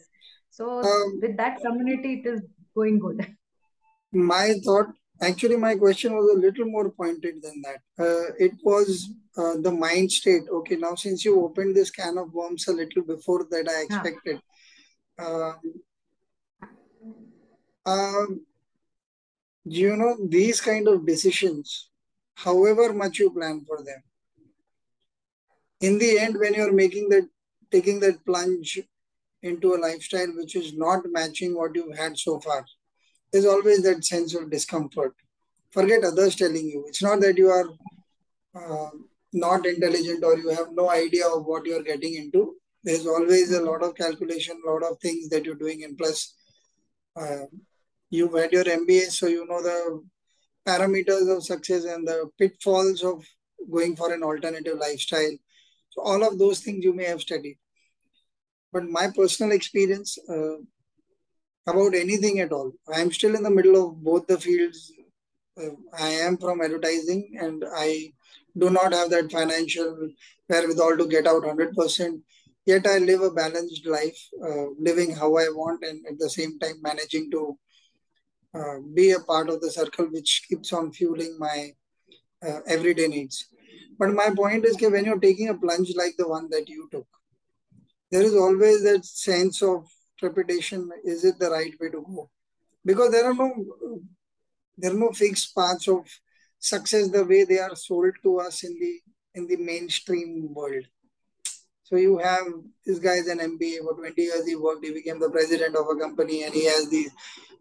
So 0.50 0.80
um, 0.84 1.20
with 1.22 1.38
that 1.38 1.60
community 1.62 2.14
it 2.20 2.28
is 2.30 2.42
going 2.76 3.00
good 3.00 3.20
my 4.12 4.54
thought 4.64 4.88
actually 5.22 5.56
my 5.56 5.76
question 5.76 6.14
was 6.14 6.30
a 6.36 6.40
little 6.40 6.66
more 6.66 6.90
pointed 6.90 7.42
than 7.42 7.62
that. 7.62 7.82
Uh, 8.04 8.34
it 8.40 8.54
was 8.64 9.10
uh, 9.38 9.56
the 9.58 9.72
mind 9.72 10.12
state. 10.12 10.44
Okay 10.52 10.76
now 10.76 10.96
since 10.96 11.24
you 11.24 11.42
opened 11.42 11.76
this 11.76 11.92
can 11.92 12.18
of 12.18 12.34
worms 12.34 12.68
a 12.68 12.74
little 12.74 13.04
before 13.04 13.46
that 13.50 13.68
i 13.70 13.82
expected. 13.84 14.42
Yeah. 15.20 15.54
um, 17.86 18.42
you 19.66 19.96
know 19.96 20.18
these 20.28 20.60
kind 20.60 20.88
of 20.88 21.06
decisions 21.06 21.90
however 22.36 22.94
much 22.94 23.20
you 23.20 23.30
plan 23.30 23.64
for 23.68 23.84
them 23.84 24.02
in 25.82 26.00
the 26.00 26.20
end 26.20 26.38
when 26.38 26.54
you're 26.54 26.74
making 26.74 27.10
that 27.10 27.28
taking 27.72 28.00
that 28.00 28.26
plunge 28.26 28.80
into 29.44 29.76
a 29.76 29.78
lifestyle 29.78 30.32
which 30.36 30.56
is 30.56 30.74
not 30.74 31.02
matching 31.12 31.56
what 31.56 31.76
you've 31.76 31.98
had 31.98 32.18
so 32.18 32.40
far 32.40 32.66
there's 33.32 33.46
always 33.46 33.82
that 33.84 34.04
sense 34.04 34.36
of 34.36 34.50
discomfort 34.50 35.14
forget 35.72 36.04
others 36.04 36.36
telling 36.36 36.68
you 36.74 36.84
it's 36.88 37.04
not 37.04 37.20
that 37.22 37.38
you 37.38 37.50
are 37.50 37.70
uh, 38.56 38.90
not 39.34 39.66
intelligent 39.66 40.24
or 40.24 40.38
you 40.38 40.50
have 40.50 40.72
no 40.72 40.90
idea 40.90 41.26
of 41.28 41.46
what 41.46 41.66
you're 41.66 41.84
getting 41.92 42.16
into 42.16 42.56
there's 42.84 43.08
always 43.08 43.52
a 43.52 43.62
lot 43.62 43.84
of 43.84 43.96
calculation 43.96 44.62
a 44.66 44.72
lot 44.72 44.84
of 44.84 45.00
things 45.00 45.30
that 45.30 45.46
you're 45.46 45.64
doing 45.66 45.84
and 45.84 45.98
plus 45.98 46.36
uh, 47.16 47.46
you've 48.10 48.34
had 48.34 48.52
your 48.52 48.64
MBA, 48.64 49.10
so 49.10 49.28
you 49.28 49.46
know 49.48 49.62
the 49.62 50.04
parameters 50.68 51.36
of 51.36 51.44
success 51.44 51.86
and 51.86 52.08
the 52.08 52.30
pitfalls 52.38 53.04
of 53.04 53.26
going 53.72 53.96
for 53.96 54.14
an 54.14 54.24
alternative 54.24 54.78
lifestyle. 54.80 55.36
So 55.90 56.02
all 56.04 56.24
of 56.24 56.38
those 56.38 56.60
things 56.60 56.84
you 56.84 56.94
may 56.94 57.06
have 57.06 57.22
studied. 57.22 57.58
But 58.72 58.84
my 58.88 59.10
personal 59.16 59.52
experience 59.52 60.18
uh, 60.30 60.58
about 61.68 61.94
anything 61.96 62.40
at 62.40 62.52
all, 62.52 62.72
I 62.94 63.02
am 63.02 63.12
still 63.12 63.36
in 63.36 63.44
the 63.44 63.50
middle 63.50 63.84
of 63.84 64.04
both 64.04 64.28
the 64.28 64.40
fields. 64.40 64.92
Uh, 65.62 65.76
I 65.98 66.10
am 66.10 66.38
from 66.38 66.62
advertising 66.62 67.38
and 67.40 67.64
I 67.76 68.12
do 68.58 68.70
not 68.70 68.94
have 68.94 69.10
that 69.12 69.32
financial 69.32 70.10
wherewithal 70.50 70.98
to 70.98 71.08
get 71.08 71.28
out 71.28 71.44
100%. 71.44 72.22
Yet 72.66 72.86
I 72.86 73.00
live 73.00 73.22
a 73.22 73.32
balanced 73.32 73.86
life, 73.88 74.18
uh, 74.44 74.68
living 74.80 75.16
how 75.16 75.36
I 75.38 75.50
want 75.50 75.84
and 75.84 76.06
at 76.08 76.20
the 76.20 76.30
same 76.30 76.60
time 76.60 76.82
managing 76.82 77.32
to 77.32 77.58
uh, 78.54 78.80
be 78.94 79.12
a 79.12 79.20
part 79.20 79.50
of 79.50 79.62
the 79.62 79.72
circle 79.72 80.06
which 80.06 80.46
keeps 80.48 80.74
on 80.74 80.92
fueling 80.92 81.38
my 81.40 81.72
uh, 82.46 82.60
everyday 82.68 83.08
needs. 83.08 83.48
But 83.98 84.14
my 84.14 84.30
point 84.36 84.66
is 84.66 84.76
that 84.78 84.92
when 84.92 85.06
you're 85.06 85.20
taking 85.20 85.50
a 85.50 85.58
plunge 85.58 85.94
like 85.96 86.16
the 86.18 86.28
one 86.28 86.50
that 86.50 86.68
you 86.68 86.90
took, 86.92 87.08
there 88.12 88.24
is 88.24 88.36
always 88.36 88.84
that 88.84 89.06
sense 89.06 89.62
of 89.62 89.88
trepidation. 90.22 90.90
Is 91.04 91.26
it 91.26 91.38
the 91.40 91.50
right 91.50 91.74
way 91.82 91.90
to 91.90 92.02
go? 92.02 92.30
Because 92.86 93.12
there 93.12 93.26
are 93.30 93.34
no 93.34 93.50
there 94.78 94.92
are 94.92 95.02
no 95.06 95.12
fixed 95.12 95.54
paths 95.56 95.88
of 95.88 96.08
success 96.60 97.10
the 97.10 97.26
way 97.26 97.44
they 97.44 97.60
are 97.60 97.76
sold 97.76 98.14
to 98.24 98.40
us 98.40 98.64
in 98.64 98.80
the 98.80 98.94
in 99.36 99.48
the 99.48 99.58
mainstream 99.58 100.54
world. 100.54 100.86
So 101.84 101.98
you 101.98 102.18
have 102.20 102.46
this 102.86 103.00
guy 103.00 103.16
is 103.16 103.28
an 103.28 103.40
MBA 103.40 103.80
for 103.84 103.96
20 103.96 104.22
years. 104.22 104.48
He 104.48 104.56
worked. 104.56 104.86
He 104.86 104.94
became 104.94 105.20
the 105.20 105.30
president 105.30 105.76
of 105.76 105.88
a 105.94 106.00
company, 106.00 106.44
and 106.44 106.54
he 106.54 106.66
has 106.66 106.90
these 106.90 107.12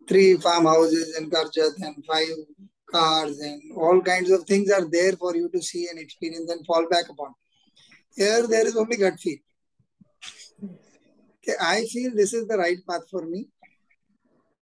three 0.09 0.37
farmhouses 0.37 1.17
in 1.19 1.31
Karjat 1.31 1.83
and 1.83 2.05
five 2.07 2.29
cars 2.91 3.39
and 3.39 3.63
all 3.77 4.01
kinds 4.01 4.31
of 4.31 4.45
things 4.45 4.71
are 4.71 4.89
there 4.91 5.13
for 5.13 5.35
you 5.37 5.49
to 5.49 5.63
see 5.63 5.87
and 5.91 5.99
experience 5.99 6.51
and 6.51 6.67
fall 6.67 6.87
back 6.91 7.09
upon. 7.09 7.35
Here, 8.15 8.47
there 8.47 8.67
is 8.67 8.77
only 8.77 8.97
gut 8.97 9.19
feel. 9.21 9.39
Okay, 11.50 11.58
I 11.62 11.86
feel 11.86 12.16
this 12.16 12.34
is 12.34 12.48
the 12.48 12.58
right 12.58 12.78
path 12.88 13.10
for 13.10 13.26
me. 13.26 13.48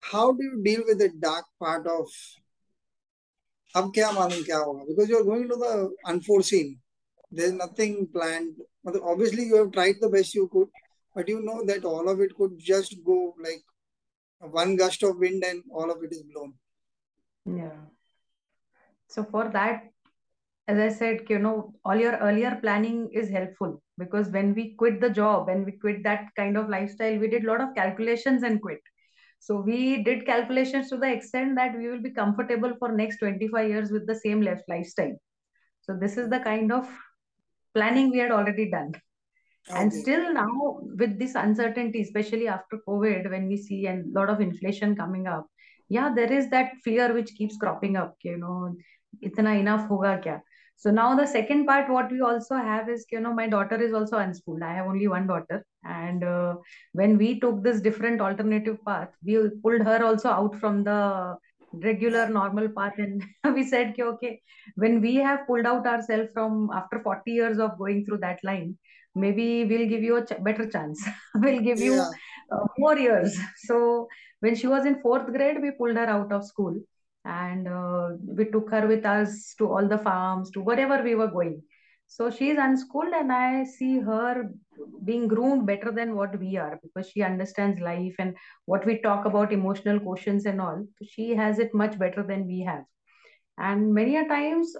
How 0.00 0.32
do 0.32 0.42
you 0.42 0.62
deal 0.62 0.82
with 0.86 0.98
the 0.98 1.10
dark 1.20 1.46
part 1.60 1.86
of 1.86 2.08
अब 3.76 3.90
क्या 3.94 4.10
मालूम 4.12 4.42
क्या 4.44 4.58
होगा 4.58 4.84
because 4.86 5.08
you 5.10 5.18
are 5.18 5.24
going 5.26 5.44
to 5.50 5.56
the 5.60 5.74
unforeseen 6.12 6.72
there's 7.38 7.52
nothing 7.52 7.94
planned 8.16 8.58
obviously 9.12 9.44
you 9.50 9.56
have 9.56 9.70
tried 9.76 10.00
the 10.00 10.10
best 10.14 10.34
you 10.34 10.48
could 10.54 10.68
but 11.14 11.30
you 11.32 11.40
know 11.46 11.64
that 11.70 11.86
all 11.92 12.10
of 12.12 12.20
it 12.20 12.34
could 12.40 12.58
just 12.58 12.96
go 13.06 13.34
like 13.46 13.62
one 14.58 14.76
gust 14.76 15.02
of 15.08 15.24
wind 15.24 15.46
and 15.50 15.62
all 15.70 15.90
of 15.94 16.02
it 16.02 16.12
is 16.12 16.22
blown 16.34 16.52
yeah 17.60 17.80
so 19.14 19.24
for 19.32 19.48
that 19.56 19.88
as 20.68 20.78
i 20.86 20.90
said 21.00 21.24
you 21.34 21.38
know 21.38 21.56
all 21.84 22.04
your 22.04 22.16
earlier 22.28 22.54
planning 22.66 23.08
is 23.22 23.30
helpful 23.38 23.80
because 23.97 24.29
when 24.29 24.53
we 24.53 24.75
quit 24.75 25.01
the 25.01 25.09
job 25.09 25.49
and 25.49 25.65
we 25.65 25.71
quit 25.71 26.03
that 26.03 26.27
kind 26.35 26.57
of 26.57 26.69
lifestyle 26.69 27.17
we 27.17 27.27
did 27.27 27.45
a 27.45 27.47
lot 27.47 27.61
of 27.61 27.75
calculations 27.75 28.43
and 28.43 28.61
quit. 28.61 28.79
So 29.39 29.61
we 29.61 30.03
did 30.03 30.25
calculations 30.25 30.89
to 30.89 30.97
the 30.97 31.11
extent 31.11 31.55
that 31.55 31.77
we 31.77 31.87
will 31.87 32.01
be 32.01 32.11
comfortable 32.11 32.73
for 32.79 32.91
next 32.91 33.19
25 33.19 33.69
years 33.69 33.91
with 33.91 34.07
the 34.07 34.15
same 34.15 34.41
lifestyle. 34.41 35.15
So 35.81 35.97
this 35.99 36.17
is 36.17 36.29
the 36.29 36.39
kind 36.39 36.71
of 36.71 36.87
planning 37.73 38.11
we 38.11 38.17
had 38.17 38.31
already 38.31 38.69
done. 38.69 38.93
Okay. 39.69 39.79
and 39.81 39.93
still 39.93 40.33
now 40.33 40.79
with 40.97 41.19
this 41.19 41.35
uncertainty 41.35 42.01
especially 42.01 42.47
after 42.47 42.77
covid 42.87 43.29
when 43.29 43.49
we 43.49 43.57
see 43.57 43.85
a 43.87 44.01
lot 44.13 44.29
of 44.29 44.39
inflation 44.39 44.95
coming 44.95 45.27
up 45.27 45.45
yeah 45.89 46.09
there 46.15 46.31
is 46.31 46.49
that 46.51 46.71
fear 46.85 47.13
which 47.13 47.33
keeps 47.35 47.57
cropping 47.57 47.97
up 47.97 48.15
you 48.23 48.37
know. 48.37 48.73
Itna 49.23 49.59
enough 49.59 49.89
hoga 49.89 50.21
kya 50.23 50.41
so 50.79 50.91
now 50.91 51.15
the 51.15 51.25
second 51.25 51.65
part 51.65 51.89
what 51.89 52.11
we 52.11 52.21
also 52.21 52.55
have 52.55 52.87
is 52.87 53.05
you 53.11 53.19
know 53.19 53.33
my 53.33 53.47
daughter 53.47 53.81
is 53.81 53.93
also 53.93 54.17
unschooled. 54.19 54.61
I 54.61 54.75
have 54.75 54.85
only 54.85 55.07
one 55.07 55.25
daughter. 55.25 55.65
And 55.83 56.23
uh, 56.23 56.55
when 56.93 57.17
we 57.17 57.39
took 57.39 57.63
this 57.63 57.81
different 57.81 58.21
alternative 58.21 58.77
path 58.85 59.09
we 59.25 59.49
pulled 59.63 59.81
her 59.81 60.05
also 60.05 60.29
out 60.29 60.55
from 60.55 60.83
the 60.83 61.35
regular 61.73 62.29
normal 62.29 62.69
path. 62.69 62.93
And 62.99 63.25
we 63.55 63.63
said 63.63 63.95
okay 63.99 64.39
when 64.75 65.01
we 65.01 65.15
have 65.15 65.47
pulled 65.47 65.65
out 65.65 65.87
ourselves 65.87 66.29
from 66.31 66.69
after 66.71 66.99
40 66.99 67.31
years 67.31 67.57
of 67.57 67.79
going 67.79 68.05
through 68.05 68.19
that 68.19 68.43
line 68.43 68.77
maybe 69.15 69.65
we'll 69.65 69.89
give 69.89 70.03
you 70.03 70.17
a 70.17 70.25
ch- 70.25 70.43
better 70.43 70.69
chance. 70.69 71.03
We'll 71.35 71.61
give 71.61 71.79
yeah. 71.79 71.85
you 71.85 72.01
uh, 72.51 72.65
more 72.77 72.97
years. 72.99 73.35
So 73.65 74.07
when 74.41 74.53
she 74.53 74.67
was 74.67 74.85
in 74.85 75.01
fourth 75.01 75.25
grade 75.25 75.59
we 75.59 75.71
pulled 75.71 75.95
her 75.95 76.05
out 76.05 76.31
of 76.31 76.45
school 76.45 76.79
and 77.24 77.68
uh, 77.68 78.10
we 78.26 78.44
took 78.46 78.70
her 78.70 78.86
with 78.86 79.04
us 79.06 79.54
to 79.58 79.70
all 79.70 79.88
the 79.88 79.98
farms 79.98 80.50
to 80.50 80.60
wherever 80.60 81.02
we 81.02 81.14
were 81.14 81.28
going 81.28 81.62
so 82.06 82.30
she 82.30 82.50
is 82.50 82.58
unschooled 82.58 83.14
and 83.14 83.32
i 83.32 83.64
see 83.64 83.98
her 84.00 84.50
being 85.04 85.28
groomed 85.28 85.66
better 85.66 85.92
than 85.92 86.14
what 86.16 86.38
we 86.38 86.56
are 86.56 86.78
because 86.82 87.08
she 87.08 87.22
understands 87.22 87.80
life 87.80 88.14
and 88.18 88.34
what 88.66 88.84
we 88.84 88.98
talk 88.98 89.24
about 89.24 89.52
emotional 89.52 90.00
quotients 90.00 90.44
and 90.46 90.60
all 90.60 90.84
she 91.02 91.30
has 91.30 91.58
it 91.58 91.72
much 91.74 91.98
better 91.98 92.22
than 92.22 92.46
we 92.46 92.60
have 92.60 92.84
and 93.58 93.94
many 93.94 94.16
a 94.16 94.26
times 94.28 94.74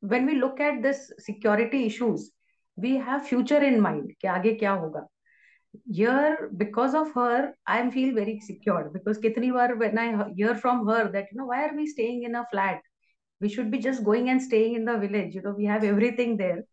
when 0.00 0.26
we 0.26 0.34
look 0.34 0.60
at 0.60 0.82
this 0.82 1.12
security 1.18 1.86
issues 1.86 2.30
we 2.76 2.96
have 2.96 3.26
future 3.26 3.62
in 3.62 3.80
mind 3.80 4.12
कि 4.20 4.28
आगे 4.28 4.54
क्या 4.58 4.72
होगा 4.82 5.06
Here 5.85 6.49
because 6.57 6.93
of 6.93 7.13
her 7.13 7.53
i 7.67 7.77
feel 7.89 8.13
very 8.13 8.39
secure 8.39 8.89
because 8.93 9.17
kitni 9.17 9.51
bar 9.51 9.75
when 9.75 9.97
i 9.97 10.07
hear 10.35 10.55
from 10.55 10.85
her 10.87 11.09
that 11.11 11.27
you 11.31 11.37
know 11.37 11.45
why 11.45 11.65
are 11.65 11.75
we 11.75 11.87
staying 11.87 12.23
in 12.23 12.35
a 12.35 12.45
flat? 12.51 12.81
We 13.39 13.49
should 13.49 13.69
be 13.71 13.77
just 13.77 14.03
going 14.03 14.29
and 14.29 14.41
staying 14.41 14.75
in 14.75 14.85
the 14.85 14.97
village. 14.97 15.35
You 15.35 15.41
know 15.41 15.55
we 15.57 15.65
have 15.65 15.83
everything 15.83 16.37
there. 16.37 16.63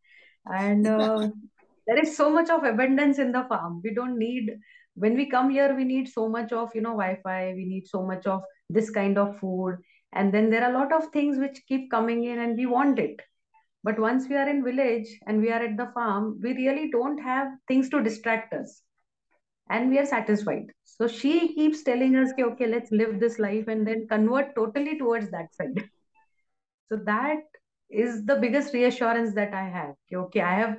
And 0.46 0.86
uh, 0.86 1.28
there 1.86 1.98
is 1.98 2.16
so 2.16 2.30
much 2.30 2.50
of 2.50 2.64
abundance 2.64 3.18
in 3.18 3.32
the 3.32 3.44
farm. 3.44 3.80
We 3.84 3.94
don't 3.94 4.18
need 4.18 4.50
when 4.94 5.16
we 5.16 5.28
come 5.28 5.50
here 5.50 5.74
we 5.74 5.84
need 5.84 6.08
so 6.08 6.28
much 6.28 6.52
of 6.52 6.74
you 6.74 6.80
know 6.80 6.96
wi-fi. 7.02 7.52
We 7.54 7.66
need 7.66 7.86
so 7.86 8.02
much 8.02 8.26
of 8.26 8.42
this 8.70 8.90
kind 8.90 9.18
of 9.18 9.38
food. 9.38 9.76
And 10.12 10.32
then 10.32 10.48
there 10.48 10.64
are 10.64 10.70
a 10.70 10.78
lot 10.78 10.92
of 10.92 11.10
things 11.10 11.38
which 11.38 11.60
keep 11.68 11.90
coming 11.90 12.24
in 12.24 12.38
and 12.38 12.56
we 12.56 12.66
want 12.66 12.98
it. 12.98 13.20
But 13.82 13.98
once 13.98 14.28
we 14.28 14.36
are 14.36 14.48
in 14.48 14.64
village 14.64 15.08
and 15.26 15.42
we 15.42 15.50
are 15.50 15.62
at 15.62 15.76
the 15.76 15.90
farm 15.92 16.40
we 16.42 16.54
really 16.54 16.90
don't 16.90 17.18
have 17.18 17.48
things 17.68 17.90
to 17.90 18.02
distract 18.02 18.54
us 18.54 18.83
and 19.70 19.90
we 19.90 19.98
are 19.98 20.06
satisfied. 20.06 20.66
So 20.84 21.08
she 21.08 21.54
keeps 21.54 21.82
telling 21.82 22.16
us 22.16 22.32
okay 22.38 22.66
let's 22.66 22.90
live 22.90 23.18
this 23.20 23.38
life 23.38 23.68
and 23.68 23.86
then 23.86 24.06
convert 24.08 24.54
totally 24.54 24.98
towards 24.98 25.30
that 25.30 25.54
side. 25.54 25.88
So 26.90 26.98
that 27.06 27.40
is 27.90 28.24
the 28.24 28.36
biggest 28.36 28.74
reassurance 28.74 29.34
that 29.34 29.54
i 29.54 29.64
have 29.68 29.94
okay 30.12 30.40
i 30.40 30.54
have 30.54 30.76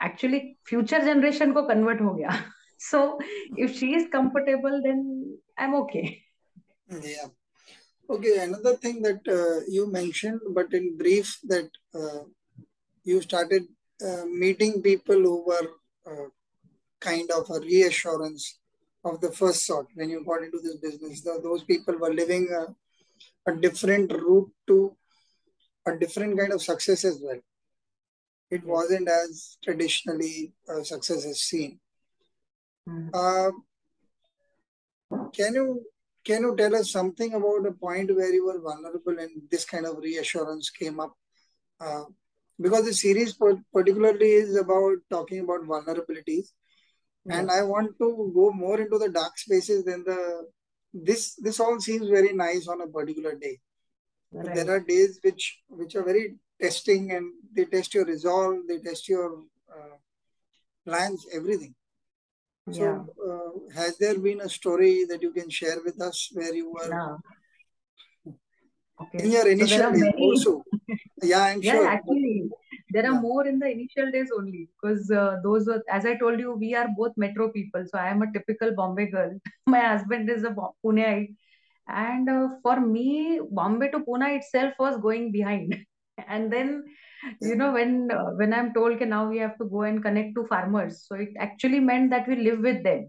actually 0.00 0.56
future 0.66 1.00
generation 1.00 1.54
ko 1.54 1.66
convert 1.66 2.00
ho 2.00 2.14
gaya. 2.14 2.44
So 2.78 3.18
if 3.56 3.76
she 3.76 3.94
is 3.94 4.06
comfortable 4.12 4.80
then 4.84 5.36
i'm 5.58 5.74
okay. 5.82 6.22
Yeah. 6.88 7.28
Okay 8.08 8.38
another 8.38 8.76
thing 8.76 9.02
that 9.02 9.26
uh, 9.38 9.60
you 9.68 9.90
mentioned 9.90 10.40
but 10.58 10.72
in 10.72 10.96
brief 10.96 11.38
that 11.44 11.68
uh, 11.94 12.22
you 13.04 13.20
started 13.20 13.66
uh, 14.06 14.24
meeting 14.26 14.80
people 14.80 15.16
who 15.16 15.44
were 15.44 15.68
uh, 16.06 16.28
kind 17.00 17.30
of 17.30 17.48
a 17.50 17.60
reassurance 17.60 18.58
of 19.04 19.20
the 19.20 19.30
first 19.32 19.64
sort 19.66 19.86
when 19.94 20.10
you 20.10 20.24
got 20.24 20.42
into 20.42 20.58
this 20.62 20.76
business. 20.76 21.22
The, 21.22 21.40
those 21.42 21.64
people 21.64 21.96
were 21.98 22.12
living 22.12 22.48
a, 22.52 23.50
a 23.50 23.56
different 23.56 24.12
route 24.12 24.50
to 24.66 24.96
a 25.86 25.96
different 25.96 26.38
kind 26.38 26.52
of 26.52 26.62
success 26.62 27.04
as 27.04 27.20
well. 27.22 27.40
It 28.50 28.64
wasn't 28.64 29.08
as 29.08 29.58
traditionally 29.62 30.52
uh, 30.68 30.82
success 30.82 31.24
is 31.24 31.42
seen. 31.42 31.78
Mm-hmm. 32.88 33.10
Uh, 33.14 33.50
can 35.32 35.54
you 35.54 35.82
can 36.24 36.42
you 36.42 36.56
tell 36.56 36.74
us 36.74 36.90
something 36.90 37.34
about 37.34 37.66
a 37.66 37.72
point 37.72 38.14
where 38.14 38.32
you 38.32 38.46
were 38.46 38.60
vulnerable 38.60 39.18
and 39.18 39.30
this 39.50 39.64
kind 39.64 39.86
of 39.86 39.98
reassurance 39.98 40.70
came 40.70 41.00
up? 41.00 41.14
Uh, 41.80 42.04
because 42.60 42.84
the 42.84 42.92
series 42.92 43.38
particularly 43.72 44.32
is 44.32 44.56
about 44.56 44.96
talking 45.10 45.40
about 45.40 45.62
vulnerabilities 45.62 46.48
and 47.30 47.50
i 47.50 47.62
want 47.62 47.90
to 47.98 48.30
go 48.34 48.50
more 48.52 48.80
into 48.80 48.98
the 48.98 49.08
dark 49.08 49.38
spaces 49.38 49.84
than 49.84 50.04
the 50.04 50.18
this 50.92 51.34
this 51.36 51.60
all 51.60 51.80
seems 51.80 52.08
very 52.08 52.32
nice 52.32 52.66
on 52.68 52.80
a 52.80 52.86
particular 52.86 53.34
day. 53.34 53.58
Right. 54.30 54.54
there 54.54 54.70
are 54.70 54.80
days 54.80 55.18
which 55.22 55.60
which 55.68 55.94
are 55.94 56.04
very 56.04 56.36
testing 56.60 57.12
and 57.12 57.32
they 57.54 57.64
test 57.64 57.94
your 57.94 58.04
resolve 58.04 58.56
they 58.68 58.78
test 58.78 59.08
your 59.08 59.44
uh, 59.72 59.96
plans 60.84 61.26
everything. 61.32 61.74
So 62.70 62.82
yeah. 62.82 63.32
uh, 63.32 63.80
has 63.80 63.96
there 63.96 64.18
been 64.18 64.42
a 64.42 64.48
story 64.48 65.06
that 65.08 65.22
you 65.22 65.32
can 65.32 65.48
share 65.48 65.78
with 65.82 66.00
us 66.02 66.28
where 66.32 66.54
you 66.54 66.70
were? 66.72 67.18
Okay. 69.00 69.24
in 69.24 69.30
your 69.30 69.48
initial 69.48 69.78
so 69.78 69.92
days 69.92 70.12
also. 70.18 70.64
Yeah 71.22 71.42
i'm 71.42 71.62
yeah, 71.62 71.72
sure. 71.72 71.86
actually 71.86 72.50
there 72.98 73.08
are 73.08 73.14
yeah. 73.14 73.20
more 73.20 73.46
in 73.46 73.58
the 73.60 73.66
initial 73.70 74.10
days 74.10 74.30
only 74.36 74.68
because 74.74 75.10
uh, 75.10 75.36
those 75.42 75.66
were 75.66 75.82
as 75.96 76.04
i 76.04 76.14
told 76.22 76.40
you 76.40 76.54
we 76.62 76.74
are 76.74 76.88
both 76.96 77.12
metro 77.24 77.48
people 77.56 77.84
so 77.90 77.98
i 77.98 78.08
am 78.14 78.22
a 78.22 78.32
typical 78.32 78.74
bombay 78.74 79.06
girl. 79.06 79.30
My 79.66 79.80
husband 79.80 80.28
is 80.28 80.42
a 80.42 80.54
pune 80.84 81.28
and 81.88 82.28
uh, 82.28 82.48
for 82.62 82.80
me 82.80 83.40
bombay 83.50 83.90
to 83.92 84.00
pune 84.00 84.26
itself 84.36 84.74
was 84.80 84.98
going 85.08 85.30
behind. 85.32 85.76
And 86.28 86.52
then 86.52 86.84
you 87.40 87.54
know 87.60 87.72
when 87.72 88.10
uh, 88.16 88.30
when 88.40 88.52
i'm 88.56 88.72
told 88.74 88.96
okay, 88.96 89.04
now 89.12 89.28
we 89.28 89.38
have 89.38 89.56
to 89.58 89.66
go 89.76 89.82
and 89.82 90.02
connect 90.02 90.34
to 90.34 90.44
farmers 90.50 91.04
so 91.06 91.14
it 91.14 91.40
actually 91.46 91.80
meant 91.80 92.10
that 92.10 92.28
we 92.28 92.36
live 92.50 92.60
with 92.70 92.82
them. 92.82 93.08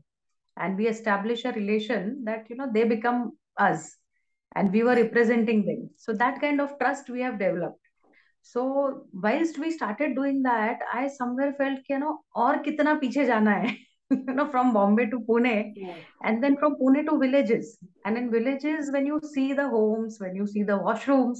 And 0.58 0.77
we 0.77 0.88
establish 0.88 1.46
a 1.46 1.53
relation 1.53 2.24
that 2.25 2.50
you 2.50 2.58
know 2.58 2.69
they 2.72 2.84
become 2.84 3.31
us. 3.58 3.96
And 4.55 4.74
we 4.74 4.84
were 4.84 4.96
representing 4.96 5.65
them. 5.65 5.89
So 5.98 6.13
that 6.13 6.41
kind 6.41 6.60
of 6.62 6.77
trust 6.79 7.10
we 7.10 7.22
have 7.22 7.39
developed 7.39 7.88
so 8.41 9.05
whilst 9.13 9.60
we 9.60 9.72
started 9.72 10.15
doing 10.15 10.41
that 10.43 10.79
i 10.93 11.08
somewhere 11.08 11.53
felt 11.53 11.79
you 11.89 12.00
know 12.00 12.19
or 12.36 12.63
kitna 12.63 13.00
piche 13.01 13.25
jana 13.31 13.55
hai 13.62 13.77
you 14.12 14.34
know 14.34 14.48
from 14.48 14.74
bombay 14.74 15.05
to 15.05 15.19
pune 15.19 15.74
yeah. 15.75 15.96
and 16.24 16.43
then 16.43 16.58
from 16.58 16.75
pune 16.75 17.05
to 17.05 17.17
villages. 17.17 17.77
And 18.05 18.17
in 18.17 18.31
villages 18.31 18.91
when 18.91 19.05
you 19.05 19.19
see 19.34 19.53
the 19.53 19.67
homes 19.67 20.17
when 20.19 20.36
you 20.36 20.48
see 20.48 20.63
the 20.63 20.79
washrooms 20.79 21.39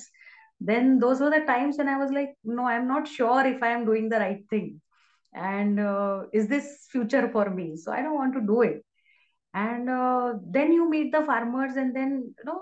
then 0.60 1.00
those 1.00 1.20
were 1.20 1.30
the 1.30 1.46
times 1.46 1.78
when 1.78 1.88
i 1.88 1.98
was 1.98 2.12
like 2.12 2.36
no 2.44 2.66
i'm 2.66 2.88
not 2.88 3.08
sure 3.08 3.46
if 3.46 3.64
i 3.64 3.70
am 3.70 3.86
doing 3.86 4.10
the 4.10 4.20
right 4.20 4.44
thing. 4.50 4.82
And 5.34 5.80
uh, 5.80 6.24
is 6.34 6.48
this 6.48 6.88
future 6.92 7.30
for 7.32 7.50
me? 7.50 7.76
So 7.78 7.92
i 7.92 8.02
don't 8.02 8.16
want 8.16 8.34
to 8.34 8.42
do 8.42 8.62
it. 8.62 8.84
And 9.54 9.90
uh, 9.90 10.34
then 10.46 10.72
you 10.72 10.90
meet 10.90 11.12
the 11.12 11.24
farmers 11.26 11.76
and 11.76 11.96
then 11.96 12.34
you 12.38 12.46
know 12.46 12.62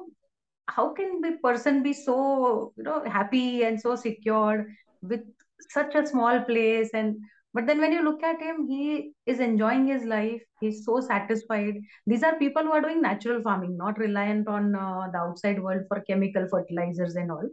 how 0.68 0.94
can 0.94 1.22
the 1.22 1.38
person 1.44 1.84
be 1.84 1.94
so 1.94 2.74
you 2.78 2.84
know 2.84 3.04
happy 3.06 3.64
and 3.64 3.80
so 3.80 3.96
secured 3.96 4.68
with 5.02 5.22
such 5.70 5.96
a 5.96 6.06
small 6.06 6.42
place? 6.42 6.90
And 6.94 7.18
but 7.54 7.66
then 7.66 7.80
when 7.80 7.92
you 7.92 8.04
look 8.04 8.24
at 8.24 8.42
him 8.42 8.68
he 8.68 9.14
is 9.26 9.40
enjoying 9.40 9.88
his 9.88 10.04
life. 10.04 10.42
He's 10.60 10.86
so 10.86 11.00
satisfied. 11.00 11.76
These 12.06 12.24
are 12.24 12.38
people 12.38 12.64
who 12.64 12.72
are 12.72 12.82
doing 12.82 13.02
natural 13.02 13.42
farming 13.42 13.78
not 13.78 13.98
reliant 13.98 14.48
on 14.48 14.76
uh, 14.76 15.08
the 15.12 15.20
outside 15.20 15.62
world 15.62 15.84
for 15.88 16.02
chemical 16.02 16.48
fertilizers 16.50 17.16
and 17.16 17.32
all. 17.32 17.50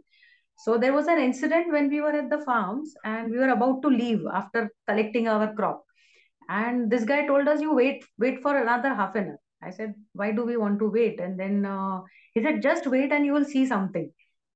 So 0.57 0.77
there 0.77 0.93
was 0.93 1.07
an 1.07 1.19
incident 1.19 1.71
when 1.71 1.89
we 1.89 2.01
were 2.01 2.11
at 2.11 2.29
the 2.29 2.39
farms 2.39 2.93
and 3.03 3.31
we 3.31 3.37
were 3.37 3.49
about 3.49 3.81
to 3.81 3.89
leave 3.89 4.21
after 4.33 4.69
collecting 4.87 5.27
our 5.27 5.53
crop. 5.53 5.83
And 6.47 6.89
this 6.89 7.03
guy 7.03 7.25
told 7.25 7.47
us 7.47 7.61
you 7.61 7.73
wait 7.73 8.05
wait 8.19 8.41
for 8.41 8.55
another 8.55 8.93
half 8.93 9.15
an 9.15 9.29
hour. 9.29 9.39
I 9.63 9.71
said 9.71 9.95
why 10.13 10.31
do 10.31 10.45
we 10.45 10.57
want 10.57 10.79
to 10.79 10.89
wait? 10.89 11.19
And 11.19 11.39
then 11.39 11.65
uh, 11.65 12.01
he 12.35 12.43
said 12.43 12.61
just 12.61 12.85
wait 12.85 13.13
and 13.13 13.25
you 13.25 13.31
will 13.33 13.45
see 13.45 13.65
something. 13.65 14.11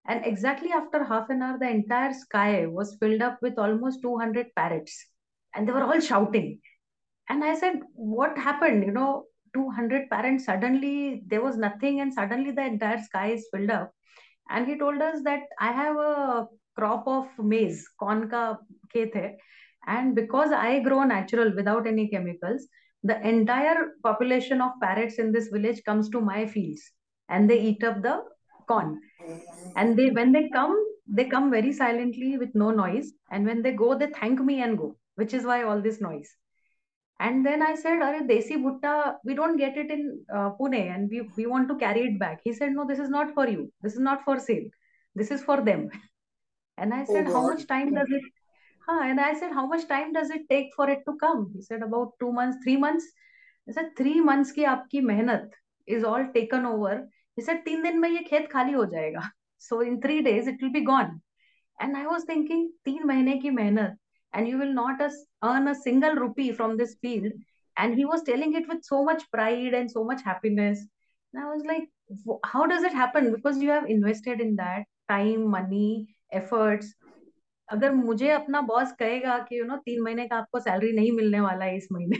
And 0.05 0.25
exactly 0.25 0.71
after 0.71 1.03
half 1.03 1.29
an 1.29 1.41
hour 1.41 1.57
the 1.57 1.69
entire 1.69 2.13
sky 2.13 2.65
was 2.65 2.97
filled 2.99 3.21
up 3.21 3.39
with 3.41 3.57
almost 3.57 4.01
200 4.01 4.47
parrots. 4.55 5.05
And 5.55 5.67
they 5.67 5.71
were 5.71 5.83
all 5.83 5.99
shouting. 6.01 6.59
And 7.29 7.43
i 7.43 7.55
said 7.55 7.79
what 7.93 8.37
happened? 8.37 8.83
You 8.83 8.91
know 8.91 9.25
200 9.53 10.09
parrots 10.09 10.45
suddenly 10.45 11.23
there 11.27 11.41
was 11.41 11.57
nothing 11.57 12.01
and 12.01 12.13
suddenly 12.13 12.51
the 12.51 12.65
entire 12.65 13.01
sky 13.01 13.27
is 13.31 13.47
filled 13.53 13.69
up. 13.69 13.93
And 14.49 14.67
he 14.67 14.77
told 14.77 15.01
us 15.01 15.21
that 15.23 15.43
i 15.59 15.71
have 15.71 15.95
a 15.95 16.47
crop 16.75 17.07
of 17.07 17.27
maize 17.39 17.87
corn 17.97 18.29
ka 18.29 18.57
khet 18.93 19.15
hai. 19.15 19.37
And 19.87 20.15
because 20.15 20.51
i 20.51 20.79
grow 20.79 21.03
natural 21.03 21.55
without 21.55 21.87
any 21.87 22.09
chemicals 22.09 22.67
the 23.03 23.25
entire 23.25 23.91
population 24.03 24.59
of 24.59 24.71
parrots 24.81 25.19
in 25.19 25.31
this 25.31 25.47
village 25.47 25.81
comes 25.85 26.09
to 26.09 26.19
my 26.19 26.45
fields 26.45 26.81
and 27.29 27.49
they 27.49 27.59
eat 27.61 27.83
up 27.83 28.01
the 28.01 28.23
corn. 28.67 28.99
And 29.75 29.97
they 29.97 30.09
when 30.09 30.31
they 30.31 30.49
come 30.49 30.75
they 31.07 31.25
come 31.25 31.49
very 31.49 31.71
silently 31.71 32.37
with 32.37 32.53
no 32.53 32.71
noise. 32.71 33.13
And 33.31 33.45
when 33.45 33.61
they 33.61 33.71
go 33.71 33.97
they 33.97 34.07
thank 34.07 34.39
me 34.41 34.61
and 34.61 34.77
go 34.77 34.95
which 35.15 35.33
is 35.33 35.45
why 35.45 35.63
all 35.63 35.81
this 35.81 36.01
noise. 36.01 36.29
And 37.19 37.45
then 37.45 37.61
i 37.61 37.75
said 37.75 38.01
are 38.01 38.21
desi 38.27 38.57
bhutta 38.65 39.15
we 39.25 39.35
don't 39.35 39.57
get 39.57 39.77
it 39.77 39.91
in 39.91 40.03
uh, 40.33 40.51
pune 40.59 40.81
and 40.95 41.09
we, 41.09 41.21
we 41.37 41.45
want 41.45 41.67
to 41.69 41.75
carry 41.75 42.01
it 42.01 42.19
back. 42.19 42.39
He 42.43 42.53
said 42.53 42.71
no 42.71 42.85
this 42.87 42.99
is 42.99 43.09
not 43.09 43.33
for 43.33 43.47
you. 43.47 43.71
This 43.81 43.93
is 43.93 43.99
not 43.99 44.23
for 44.23 44.39
sale. 44.39 44.67
This 45.15 45.31
is 45.31 45.43
for 45.43 45.61
them. 45.61 45.89
And 46.77 46.93
i 46.93 47.03
said 47.03 47.27
oh, 47.27 47.33
how 47.33 47.41
much 47.47 47.67
time 47.67 47.93
does 47.93 48.11
it 48.17 48.23
huh? 48.87 49.01
and 49.03 49.19
i 49.19 49.33
said 49.39 49.51
how 49.51 49.65
much 49.71 49.87
time 49.87 50.13
does 50.13 50.29
it 50.29 50.43
take 50.49 50.69
for 50.75 50.89
it 50.89 51.01
to 51.07 51.17
come? 51.23 51.51
He 51.53 51.61
said 51.61 51.81
about 51.81 52.13
two 52.19 52.31
months 52.31 52.63
three 52.63 52.77
months. 52.77 53.05
I 53.67 53.73
said 53.73 53.89
three 53.97 54.21
months 54.21 54.53
ki 54.53 54.63
aapki 54.73 55.01
mehnat 55.09 55.49
is 55.97 56.05
all 56.11 56.25
taken 56.37 56.65
over 56.65 56.93
he 57.39 57.45
said 57.45 57.63
तीन 57.65 57.83
दिन 57.83 57.99
में 57.99 58.09
ये 58.09 58.23
खेत 58.29 58.51
खाली 58.51 58.73
हो 58.73 58.85
जाएगा 58.93 59.29
so 59.61 59.79
in 59.85 59.99
three 60.01 60.21
days 60.25 60.47
it 60.47 60.61
will 60.63 60.73
be 60.75 60.81
gone 60.89 61.11
and 61.77 61.97
i 61.97 62.05
was 62.11 62.25
thinking 62.29 62.67
तीन 62.85 63.03
महीने 63.07 63.37
की 63.39 63.49
मेहनत 63.51 63.97
and 64.33 64.47
you 64.47 64.57
will 64.57 64.73
not 64.73 64.99
as, 65.01 65.13
earn 65.43 65.67
a 65.67 65.75
single 65.75 66.15
rupee 66.15 66.51
from 66.51 66.77
this 66.77 66.95
field 67.03 67.31
and 67.77 67.95
he 67.95 68.05
was 68.05 68.23
telling 68.23 68.53
it 68.53 68.67
with 68.71 68.83
so 68.83 69.03
much 69.03 69.23
pride 69.31 69.73
and 69.73 69.91
so 69.91 70.03
much 70.09 70.21
happiness 70.23 70.83
and 71.33 71.43
i 71.43 71.47
was 71.51 71.63
like 71.69 71.87
how 72.45 72.65
does 72.65 72.83
it 72.83 72.93
happen 72.93 73.31
because 73.31 73.63
you 73.63 73.69
have 73.69 73.89
invested 73.95 74.41
in 74.41 74.55
that 74.55 74.83
time 75.09 75.47
money 75.57 75.91
efforts 76.41 76.93
अगर 77.69 77.91
मुझे 77.93 78.29
अपना 78.31 78.61
boss 78.67 78.91
कहेगा 78.99 79.37
कि 79.47 79.57
you 79.59 79.65
no 79.65 79.75
तीन 79.85 80.01
महीने 80.03 80.27
का 80.27 80.37
आपको 80.37 80.59
salary 80.59 80.91
नहीं 80.91 81.11
मिलने 81.17 81.39
वाला 81.39 81.65
है 81.65 81.75
इस 81.77 81.87
महीने 81.91 82.17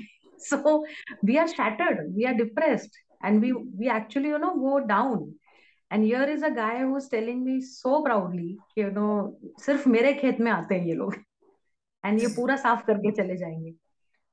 so 0.47 0.77
we 1.25 1.38
are 1.38 1.47
shattered 1.47 2.01
we 2.15 2.23
are 2.31 2.33
depressed 2.41 2.97
and 3.25 3.40
we 3.42 3.52
we 3.52 3.88
actually 3.96 4.30
you 4.30 4.38
know 4.38 4.50
go 4.56 4.78
down 4.87 5.32
and 5.90 6.04
here 6.04 6.30
is 6.30 6.44
a 6.44 6.49
guy 6.54 6.80
who 6.80 6.96
is 6.96 7.11
telling 7.11 7.44
me 7.44 7.61
so 7.61 8.02
proudly 8.04 8.52
कि 8.75 8.82
यू 8.82 8.90
नो 8.90 9.06
सिर्फ 9.61 9.87
मेरे 9.88 10.12
खेत 10.14 10.40
में 10.40 10.50
आते 10.52 10.75
हैं 10.75 10.87
ये 10.87 10.94
लोग 10.94 11.16
एंड 12.04 12.20
ये 12.20 12.26
पूरा 12.37 12.56
साफ 12.56 12.84
करके 12.87 13.11
चले 13.12 13.37
जाएंगे 13.37 13.70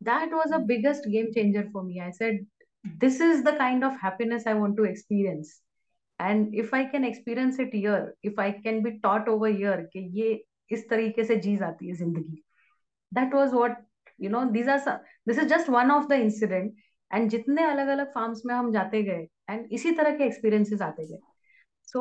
that 0.01 0.33
was 0.33 0.53
a 0.53 0.57
biggest 0.67 1.07
game 1.09 1.31
changer 1.31 1.67
for 1.73 1.83
me 1.83 1.99
I 1.99 2.11
said 2.11 2.45
this 2.85 3.21
is 3.21 3.43
the 3.43 3.57
kind 3.57 3.83
of 3.83 3.97
happiness 4.03 4.47
I 4.47 4.53
want 4.53 4.77
to 4.77 4.85
experience 4.85 5.59
and 6.19 6.55
if 6.55 6.73
I 6.75 6.85
can 6.85 7.05
experience 7.05 7.59
it 7.59 7.75
year 7.75 8.13
if 8.25 8.39
I 8.39 8.51
can 8.63 8.81
be 8.83 8.91
taught 8.99 9.29
over 9.29 9.49
year 9.51 9.81
कि 9.93 9.99
ये 10.21 10.43
इस 10.71 10.89
तरीके 10.89 11.23
से 11.23 11.35
जी 11.35 11.55
जाती 11.57 11.87
है 11.87 11.93
जिंदगी 11.95 12.43
that 13.11 13.33
was 13.33 13.53
what 13.53 13.77
you 14.21 14.29
know 14.29 14.43
this 14.51 14.67
are 14.67 14.99
this 15.27 15.39
is 15.39 15.47
just 15.47 15.69
one 15.69 15.91
of 15.91 16.07
the 16.09 16.19
incident 16.21 16.73
And 17.12 17.28
जितने 17.30 17.64
अलग 17.64 17.88
अलग 17.88 18.10
फार्म्स 18.12 18.42
में 18.46 18.54
हम 18.54 18.72
जाते 18.72 19.02
गए 19.02 19.26
एंड 19.50 19.72
इसी 19.72 19.90
तरह 19.96 20.16
के 20.16 20.24
एक्सपीरियंसेस 20.24 20.82
आते 20.82 21.06
गए। 21.06 21.18
So 21.88 22.00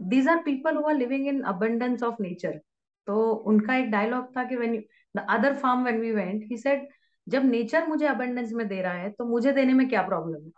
these 0.00 0.28
are 0.28 0.42
people 0.42 0.76
who 0.76 0.82
are 0.88 0.94
living 0.94 1.26
in 1.28 1.40
abundance 1.52 2.02
of 2.02 2.22
nature 2.22 2.58
तो 3.06 3.30
उनका 3.52 3.76
एक 3.76 3.90
डायलॉग 3.90 4.36
था 4.36 4.44
कि 4.48 4.56
when 4.56 4.76
the 5.16 5.26
other 5.30 5.56
farm 5.56 5.82
when 5.82 6.00
we 6.00 6.12
went 6.12 6.44
he 6.50 6.56
said 6.58 6.88
जब 7.26 7.44
नेचर 7.44 7.86
मुझे 7.86 8.06
अबंडेंस 8.06 8.52
में 8.52 8.66
दे 8.68 8.82
रहा 8.82 8.92
है 8.92 9.10
तो 9.10 9.24
मुझे 9.24 9.52
देने 9.52 9.72
में 9.72 9.88
क्या 9.88 10.02
प्रॉब्लम 10.02 10.44
है? 10.44 10.50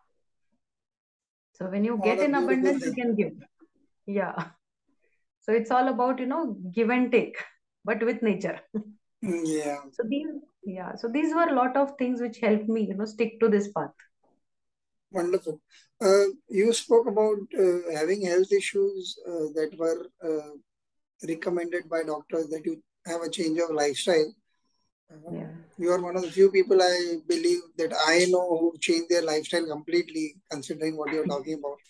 So 1.61 1.71
when 1.71 1.85
you 1.85 1.97
get 1.99 2.21
in 2.21 2.35
abundance 2.35 2.87
you 2.87 2.93
can 2.93 3.15
give 3.15 3.41
या 4.09 4.35
so 5.49 5.55
it's 5.57 5.73
all 5.77 5.89
about 5.89 6.21
you 6.23 6.27
know 6.29 6.43
give 6.75 6.91
and 6.93 7.09
take 7.15 7.41
but 7.85 8.05
with 8.09 8.23
nature. 8.27 8.53
Yeah. 9.23 9.83
So 9.97 10.07
these 10.13 10.31
yeah 10.65 10.95
so 10.95 11.09
these 11.09 11.35
were 11.35 11.49
a 11.49 11.55
lot 11.55 11.77
of 11.77 11.97
things 11.99 12.21
which 12.21 12.39
helped 12.39 12.69
me 12.69 12.87
you 12.89 12.95
know 12.95 13.05
stick 13.05 13.39
to 13.41 13.49
this 13.49 13.69
path 13.73 13.91
wonderful 15.11 15.61
uh, 16.01 16.27
you 16.49 16.73
spoke 16.73 17.07
about 17.07 17.39
uh, 17.59 17.93
having 17.95 18.27
health 18.27 18.53
issues 18.53 19.17
uh, 19.27 19.47
that 19.55 19.71
were 19.79 20.07
uh, 20.23 20.51
recommended 21.29 21.89
by 21.89 22.03
doctors 22.03 22.49
that 22.49 22.63
you 22.65 22.83
have 23.07 23.23
a 23.23 23.31
change 23.31 23.59
of 23.59 23.71
lifestyle. 23.71 24.35
Yeah. 25.33 25.49
You 25.79 25.91
are 25.93 26.03
one 26.03 26.17
of 26.17 26.23
the 26.23 26.31
few 26.31 26.51
people 26.51 26.83
I 26.83 27.17
believe 27.29 27.61
that 27.79 27.93
I 28.07 28.27
know 28.29 28.59
who 28.59 28.75
changed 28.81 29.11
their 29.11 29.23
lifestyle 29.23 29.67
completely, 29.67 30.35
considering 30.51 30.97
what 30.97 31.13
you're 31.13 31.27
talking 31.27 31.55
about. 31.55 31.79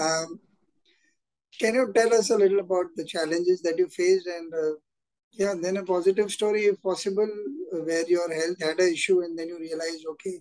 Um, 0.00 0.40
can 1.60 1.74
you 1.74 1.92
tell 1.94 2.14
us 2.14 2.30
a 2.30 2.36
little 2.36 2.60
about 2.60 2.86
the 2.96 3.04
challenges 3.04 3.60
that 3.60 3.76
you 3.76 3.86
faced 3.88 4.26
and 4.26 4.52
uh, 4.52 4.72
yeah, 5.33 5.53
then 5.59 5.77
a 5.77 5.83
positive 5.83 6.31
story 6.31 6.65
if 6.65 6.81
possible, 6.81 7.29
where 7.71 8.07
your 8.07 8.31
health 8.33 8.61
had 8.61 8.79
an 8.79 8.93
issue 8.93 9.21
and 9.21 9.37
then 9.37 9.47
you 9.47 9.59
realize, 9.59 10.03
okay, 10.11 10.39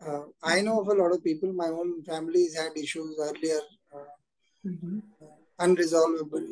uh, 0.00 0.22
I 0.42 0.60
know 0.60 0.80
of 0.80 0.88
a 0.88 0.94
lot 0.94 1.12
of 1.12 1.22
people, 1.24 1.52
my 1.52 1.68
own 1.68 2.02
families 2.04 2.56
had 2.56 2.76
issues 2.76 3.16
earlier, 3.20 3.60
uh, 3.92 4.12
mm-hmm. 4.64 4.98
unresolvable 5.58 6.48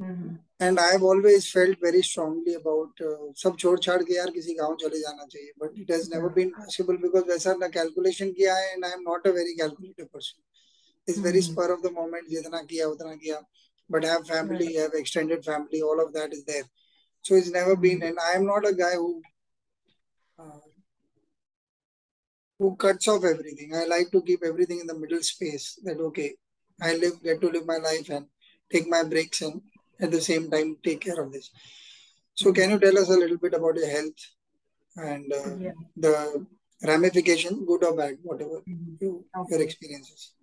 and 0.00 0.78
I 0.80 0.90
have 0.90 1.04
always 1.06 1.46
felt 1.52 1.82
very 1.84 2.00
strongly 2.02 2.54
about 2.54 3.02
सब 3.42 3.56
छोड़ 3.60 3.78
छाड़ 3.86 4.02
के 4.02 4.14
यार 4.14 4.30
किसी 4.30 4.54
गांव 4.54 4.74
चले 4.80 5.00
जाना 5.00 5.24
चाहिए 5.24 5.52
but 5.62 5.78
it 5.80 5.90
has 5.90 6.08
never 6.14 6.32
been 6.34 6.50
possible 6.56 6.96
because 7.02 7.28
वैसा 7.28 7.54
ना 7.60 7.68
कैलकुलेशन 7.76 8.30
किया 8.38 8.54
है 8.56 8.72
and 8.72 8.84
I 8.84 8.92
am 8.92 9.02
not 9.08 9.26
a 9.26 9.30
very 9.38 9.54
calculative 9.60 10.06
person 10.14 11.12
is 11.12 11.18
very 11.26 11.42
spur 11.50 11.72
of 11.72 11.82
the 11.82 11.92
moment 11.98 12.28
जितना 12.28 12.62
किया 12.70 12.88
उतना 12.88 13.14
किया 13.24 13.40
but 13.89 14.03
have 14.03 14.27
family 14.27 14.73
have 14.75 14.93
extended 14.93 15.43
family 15.43 15.81
all 15.81 15.99
of 16.05 16.13
that 16.13 16.33
is 16.33 16.43
there 16.45 16.63
so 17.21 17.35
it's 17.35 17.51
never 17.51 17.75
been 17.75 18.01
and 18.03 18.17
i 18.29 18.31
am 18.37 18.45
not 18.45 18.67
a 18.67 18.73
guy 18.73 18.93
who 18.93 19.21
uh, 20.39 20.65
who 22.59 22.75
cuts 22.75 23.07
off 23.07 23.23
everything 23.23 23.75
i 23.75 23.85
like 23.85 24.09
to 24.11 24.21
keep 24.21 24.43
everything 24.43 24.79
in 24.79 24.87
the 24.87 24.99
middle 25.03 25.21
space 25.21 25.79
that 25.83 25.99
okay 25.99 26.33
i 26.81 26.95
live 26.95 27.21
get 27.23 27.39
to 27.41 27.49
live 27.49 27.65
my 27.65 27.77
life 27.77 28.09
and 28.09 28.25
take 28.71 28.87
my 28.87 29.03
breaks 29.03 29.41
and 29.41 29.61
at 29.99 30.11
the 30.11 30.21
same 30.21 30.49
time 30.49 30.77
take 30.83 31.01
care 31.01 31.21
of 31.21 31.31
this. 31.31 31.51
So, 32.33 32.51
can 32.51 32.69
you 32.69 32.79
tell 32.79 32.97
us 32.97 33.09
a 33.09 33.13
little 33.13 33.37
bit 33.37 33.53
about 33.53 33.75
your 33.75 33.89
health 33.89 34.19
and 34.97 35.31
uh, 35.31 35.55
yeah. 35.57 35.71
the 35.95 36.45
ramification, 36.83 37.65
good 37.65 37.83
or 37.83 37.95
bad, 37.95 38.17
whatever 38.23 38.61
mm-hmm. 38.67 38.95
you, 38.99 39.25
okay. 39.37 39.55
your 39.55 39.61
experiences? 39.61 40.33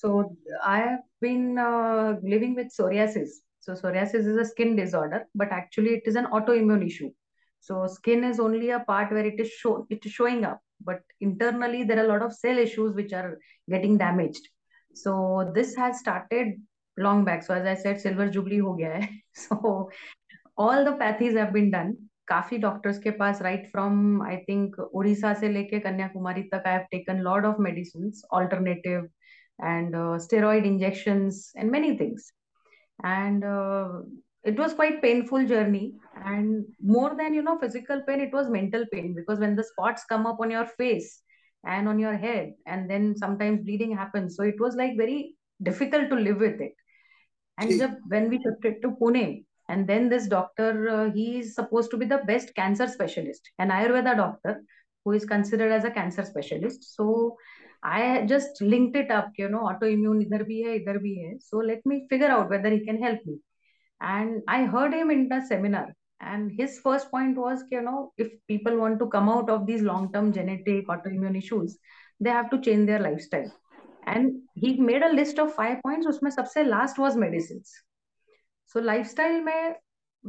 So, 0.00 0.36
I 0.64 0.78
have 0.78 1.00
been 1.20 1.58
uh, 1.58 2.14
living 2.22 2.54
with 2.54 2.68
psoriasis. 2.76 3.30
So, 3.60 3.72
psoriasis 3.72 4.26
is 4.26 4.36
a 4.36 4.44
skin 4.44 4.76
disorder, 4.76 5.26
but 5.34 5.50
actually, 5.50 5.94
it 5.94 6.02
is 6.06 6.16
an 6.16 6.26
autoimmune 6.26 6.86
issue. 6.86 7.10
So, 7.60 7.86
skin 7.86 8.24
is 8.24 8.38
only 8.38 8.70
a 8.70 8.80
part 8.80 9.10
where 9.10 9.24
it 9.24 9.40
is 9.40 9.50
show 9.50 9.86
it 9.90 10.04
is 10.04 10.12
showing 10.12 10.44
up, 10.44 10.60
but 10.84 11.00
internally 11.20 11.82
there 11.82 11.98
are 11.98 12.04
a 12.04 12.08
lot 12.08 12.22
of 12.22 12.32
cell 12.32 12.58
issues 12.58 12.94
which 12.94 13.12
are 13.12 13.38
getting 13.68 13.98
damaged. 13.98 14.48
So, 14.94 15.50
this 15.54 15.74
has 15.76 15.98
started 15.98 16.54
long 16.96 17.24
back. 17.24 17.42
So 17.42 17.54
as 17.54 17.66
I 17.66 17.74
said, 17.80 18.00
silver 18.00 18.28
jubilee 18.28 18.60
हो 18.60 18.74
गया 18.76 18.92
है. 18.94 19.08
So 19.34 19.90
all 20.56 20.84
the 20.84 20.92
pathies 20.92 21.36
have 21.36 21.52
been 21.52 21.70
done. 21.70 21.96
काफी 22.28 22.56
doctors 22.58 22.98
के 22.98 23.10
पास 23.18 23.40
right 23.42 23.66
from 23.72 24.22
I 24.22 24.36
think 24.48 24.78
Orissa 24.78 25.32
से 25.40 25.48
लेके 25.48 25.78
कन्याकुमारी 25.80 26.42
तक 26.54 26.62
I 26.66 26.72
have 26.72 26.86
taken 26.90 27.18
lot 27.26 27.44
of 27.44 27.56
medicine 27.66 28.10
alternative 28.38 29.06
and 29.61 29.95
uh, 29.95 30.17
steroid 30.17 30.65
injections 30.65 31.51
and 31.55 31.71
many 31.71 31.97
things. 31.97 32.31
And 33.03 33.43
uh, 33.43 34.01
it 34.43 34.57
was 34.57 34.73
quite 34.73 35.01
painful 35.01 35.47
journey. 35.47 35.93
And 36.23 36.65
more 36.81 37.15
than 37.17 37.33
you 37.33 37.41
know 37.41 37.57
physical 37.59 38.01
pain 38.07 38.19
it 38.19 38.33
was 38.33 38.49
mental 38.49 38.85
pain. 38.91 39.15
Because 39.15 39.39
when 39.39 39.55
the 39.55 39.63
spots 39.63 40.03
come 40.05 40.25
up 40.25 40.39
on 40.39 40.51
your 40.51 40.65
face 40.65 41.21
and 41.65 41.87
on 41.87 41.99
your 41.99 42.17
head 42.17 42.53
and 42.65 42.89
then 42.89 43.15
sometimes 43.15 43.63
bleeding 43.63 43.95
happens. 43.95 44.35
So 44.35 44.43
it 44.43 44.59
was 44.59 44.75
like 44.75 44.97
very 44.97 45.35
difficult 45.61 46.09
to 46.09 46.15
live 46.15 46.37
with 46.37 46.59
it. 46.59 46.73
And 47.57 47.77
jab, 47.77 47.95
when 48.07 48.29
we 48.29 48.39
shifted 48.41 48.81
to 48.81 48.91
Pune, 48.99 49.45
and 49.69 49.87
then 49.87 50.09
this 50.09 50.27
doctor 50.27 50.89
uh, 50.89 51.11
he 51.11 51.39
is 51.39 51.53
supposed 51.55 51.91
to 51.91 51.97
be 51.97 52.05
the 52.05 52.21
best 52.25 52.53
cancer 52.55 52.87
specialist 52.87 53.51
an 53.59 53.69
ayurveda 53.69 54.17
doctor 54.17 54.61
who 55.05 55.11
is 55.11 55.25
considered 55.25 55.71
as 55.71 55.83
a 55.83 55.91
cancer 55.91 56.23
specialist. 56.23 56.95
So 56.95 57.37
i 57.83 58.25
just 58.27 58.61
linked 58.61 58.95
it 58.95 59.11
up 59.11 59.31
you 59.37 59.49
know 59.49 59.63
autoimmune 59.69 60.21
idhar 60.25 60.43
bhi 60.49 60.57
hai 60.65 60.75
idhar 60.81 60.97
bhi 61.05 61.13
hai 61.21 61.31
so 61.47 61.63
let 61.71 61.85
me 61.85 62.05
figure 62.09 62.31
out 62.35 62.49
whether 62.49 62.69
he 62.69 62.85
can 62.89 63.01
help 63.05 63.25
me 63.25 63.39
and 64.01 64.41
i 64.47 64.63
heard 64.65 64.93
him 64.93 65.11
in 65.11 65.27
the 65.29 65.41
seminar 65.49 65.87
and 66.21 66.51
his 66.51 66.79
first 66.79 67.09
point 67.11 67.37
was 67.37 67.63
you 67.71 67.81
know 67.81 68.13
if 68.17 68.31
people 68.47 68.77
want 68.77 68.99
to 68.99 69.07
come 69.07 69.29
out 69.29 69.49
of 69.49 69.65
these 69.65 69.81
long 69.81 70.11
term 70.13 70.31
genetic 70.31 70.87
autoimmune 70.87 71.37
issues 71.37 71.77
they 72.19 72.29
have 72.29 72.49
to 72.51 72.61
change 72.61 72.85
their 72.87 72.99
lifestyle 72.99 73.51
and 74.05 74.31
he 74.55 74.73
made 74.77 75.03
a 75.03 75.13
list 75.13 75.39
of 75.39 75.53
five 75.53 75.81
points 75.81 76.07
usme 76.13 76.31
sabse 76.37 76.67
last 76.67 76.99
was 77.05 77.17
medicines 77.25 77.73
so 78.73 78.79
lifestyle 78.91 79.39
mein 79.49 79.75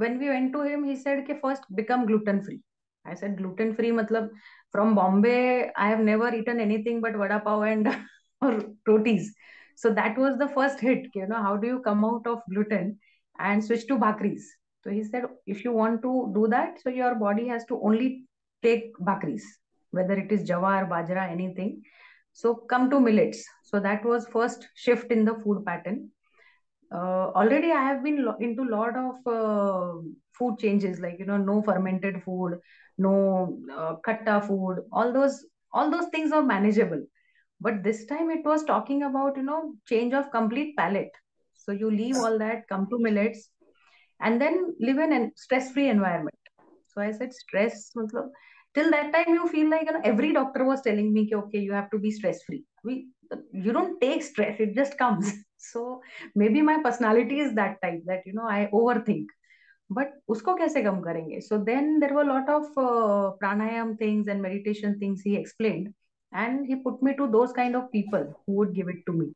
when 0.03 0.19
we 0.19 0.29
went 0.35 0.53
to 0.53 0.63
him 0.69 0.85
he 0.91 0.97
said 0.97 1.27
कि 1.29 1.41
first 1.41 1.73
become 1.81 2.07
gluten 2.07 2.43
free 2.49 2.61
I 3.05 3.15
said 3.15 3.37
gluten 3.39 3.75
free 3.79 3.91
matlab 3.99 4.29
from 4.73 4.95
Bombay 4.95 5.71
I 5.77 5.89
have 5.89 6.01
never 6.01 6.35
eaten 6.35 6.61
anything 6.61 7.01
but 7.01 7.15
vada 7.15 7.41
pav 7.41 7.63
and 7.63 7.89
or 8.41 8.61
rotis. 8.87 9.33
So 9.77 9.93
that 9.95 10.19
was 10.19 10.39
the 10.39 10.49
first 10.49 10.81
hit 10.81 11.07
you 11.15 11.27
know 11.27 11.43
how 11.43 11.57
do 11.57 11.67
you 11.67 11.81
come 11.81 12.05
out 12.05 12.27
of 12.27 12.43
gluten 12.51 12.99
and 13.39 13.65
switch 13.65 13.87
to 13.87 13.97
bhakris 13.99 14.45
so 14.85 14.91
he 14.91 15.03
said 15.03 15.25
if 15.47 15.65
you 15.65 15.73
want 15.73 16.03
to 16.03 16.31
do 16.35 16.47
that 16.49 16.81
so 16.83 16.91
your 16.91 17.15
body 17.15 17.49
has 17.49 17.65
to 17.67 17.81
only 17.83 18.25
take 18.63 18.93
bhakris 19.01 19.45
whether 19.93 20.15
it 20.15 20.33
is 20.33 20.49
jawar 20.49 20.89
bajra 20.89 21.31
anything. 21.31 21.83
So 22.33 22.55
come 22.55 22.89
to 22.91 22.99
millets. 22.99 23.45
So 23.63 23.79
that 23.81 24.05
was 24.05 24.27
first 24.27 24.67
shift 24.75 25.13
in 25.13 25.25
the 25.25 25.35
food 25.35 25.65
pattern 25.65 26.11
uh, 26.95 27.27
already 27.41 27.71
i 27.73 27.83
have 27.89 28.03
been 28.05 28.25
lo- 28.25 28.37
into 28.41 28.65
lot 28.65 28.97
of 28.97 29.33
uh, 29.39 29.93
food 30.39 30.59
changes 30.59 31.01
like 31.01 31.19
you 31.19 31.27
know 31.27 31.37
no 31.37 31.63
fermented 31.63 32.23
food 32.25 32.59
no 32.99 33.15
uh, 33.79 33.95
katta 34.07 34.37
food 34.47 34.83
all 34.93 35.13
those 35.13 35.45
all 35.73 35.91
those 35.91 36.07
things 36.09 36.33
are 36.33 36.43
manageable. 36.43 37.03
But 37.61 37.83
this 37.83 38.05
time 38.07 38.31
it 38.31 38.45
was 38.45 38.65
talking 38.65 39.05
about 39.05 39.37
you 39.37 39.43
know 39.43 39.75
change 39.89 40.13
of 40.13 40.31
complete 40.31 40.77
palate. 40.77 41.13
So 41.55 41.73
you 41.73 41.91
leave 41.91 42.17
all 42.17 42.39
that 42.39 42.69
come 42.69 42.89
to 42.91 42.99
millets 42.99 43.51
and 44.21 44.41
then 44.41 44.75
live 44.81 44.99
in 44.99 45.13
a 45.13 45.31
stress 45.37 45.73
free 45.73 45.89
environment. 45.89 46.37
So 46.89 47.01
i 47.03 47.11
said 47.13 47.33
stress 47.33 47.91
matlab, 47.97 48.29
till 48.75 48.91
that 48.91 49.13
time 49.15 49.35
you 49.35 49.49
feel 49.49 49.71
like 49.71 49.87
you 49.87 49.93
know, 49.93 50.01
every 50.05 50.33
doctor 50.33 50.65
was 50.65 50.83
telling 50.83 51.13
me 51.13 51.31
okay 51.35 51.59
you 51.59 51.73
have 51.73 51.91
to 51.91 51.99
be 51.99 52.11
stress 52.11 52.43
free 52.45 52.65
we 52.85 53.09
you 53.53 53.73
don't 53.73 54.01
take 54.01 54.23
stress 54.23 54.61
it 54.61 54.75
just 54.75 54.99
comes 54.99 55.33
so 55.63 56.03
maybe 56.35 56.63
my 56.63 56.83
personality 56.83 57.41
is 57.41 57.55
that 57.55 57.81
type 57.83 58.03
that 58.07 58.23
you 58.27 58.33
know 58.33 58.49
i 58.49 58.69
overthink. 58.73 59.27
But 59.91 60.13
usko 60.31 60.57
kaise 60.59 60.83
kam 60.83 61.03
karenge? 61.03 61.43
So 61.43 61.59
then 61.59 62.01
there 62.01 62.15
were 62.15 62.25
lot 62.25 62.49
of 62.49 62.65
uh, 62.77 63.33
pranayam 63.43 63.99
things 63.99 64.29
and 64.29 64.41
meditation 64.41 64.99
things 64.99 65.21
he 65.23 65.37
explained. 65.37 65.93
And 66.33 66.67
he 66.67 66.77
put 66.77 67.03
me 67.03 67.15
to 67.17 67.27
those 67.31 67.53
kind 67.53 67.77
of 67.77 67.93
people 67.93 68.43
who 68.47 68.53
would 68.55 68.75
give 68.75 68.89
it 68.89 69.05
to 69.07 69.13
me. 69.13 69.35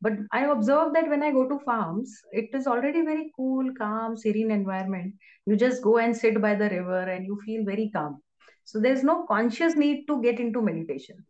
But 0.00 0.14
i 0.32 0.44
observe 0.44 0.92
that 0.94 1.08
when 1.08 1.22
i 1.22 1.30
go 1.32 1.48
to 1.48 1.58
farms 1.60 2.12
it 2.32 2.50
is 2.58 2.66
already 2.66 3.02
very 3.02 3.32
cool 3.36 3.72
calm 3.78 4.16
serene 4.16 4.50
environment. 4.50 5.14
You 5.46 5.56
just 5.56 5.82
go 5.82 5.98
and 5.98 6.16
sit 6.16 6.40
by 6.40 6.54
the 6.54 6.70
river 6.70 7.00
and 7.00 7.26
you 7.26 7.40
feel 7.44 7.64
very 7.64 7.90
calm. 7.94 8.20
So 8.64 8.80
there's 8.80 9.02
no 9.02 9.24
conscious 9.26 9.76
need 9.76 10.06
to 10.08 10.20
get 10.22 10.40
into 10.40 10.60
meditation. 10.60 11.24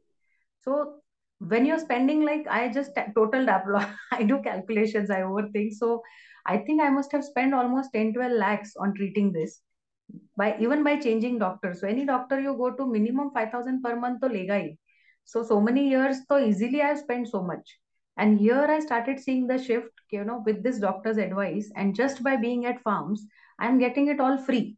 So 0.60 1.00
when 1.38 1.64
you're 1.64 1.78
spending 1.78 2.24
like 2.24 2.46
i 2.50 2.68
just 2.68 2.92
total 3.14 3.46
i 4.12 4.22
do 4.22 4.40
calculations 4.42 5.10
i 5.10 5.20
overthink. 5.20 5.72
So 5.74 6.02
i 6.46 6.58
think 6.58 6.82
i 6.82 6.90
must 6.90 7.12
have 7.12 7.24
spent 7.24 7.54
almost 7.54 7.90
10 7.92 8.12
12 8.14 8.32
lakhs 8.32 8.74
on 8.76 8.94
treating 8.94 9.32
this 9.32 9.60
by 10.36 10.56
even 10.58 10.82
by 10.82 10.96
changing 10.96 11.38
doctors 11.38 11.80
so 11.80 11.86
any 11.86 12.04
doctor 12.04 12.40
you 12.40 12.56
go 12.56 12.70
to 12.70 12.86
minimum 12.86 13.30
5000 13.32 13.82
per 13.82 13.94
month 13.96 14.20
to 14.20 14.28
lega 14.28 14.60
hi. 14.60 14.76
so 15.24 15.42
so 15.44 15.60
many 15.60 15.88
years 15.88 16.18
so 16.26 16.38
easily 16.38 16.82
i 16.82 16.88
have 16.88 16.98
spent 16.98 17.28
so 17.28 17.42
much. 17.42 17.78
And 18.16 18.40
here 18.40 18.66
i 18.68 18.80
started 18.80 19.20
seeing 19.20 19.46
the 19.46 19.62
shift 19.62 19.92
you 20.10 20.24
know 20.24 20.42
with 20.44 20.64
this 20.64 20.80
doctor's 20.80 21.18
advice. 21.18 21.70
And 21.76 21.94
just 21.94 22.22
by 22.24 22.36
being 22.36 22.66
at 22.66 22.82
farms 22.82 23.24
i'm 23.60 23.78
getting 23.78 24.08
it 24.08 24.18
all 24.18 24.38
free. 24.38 24.76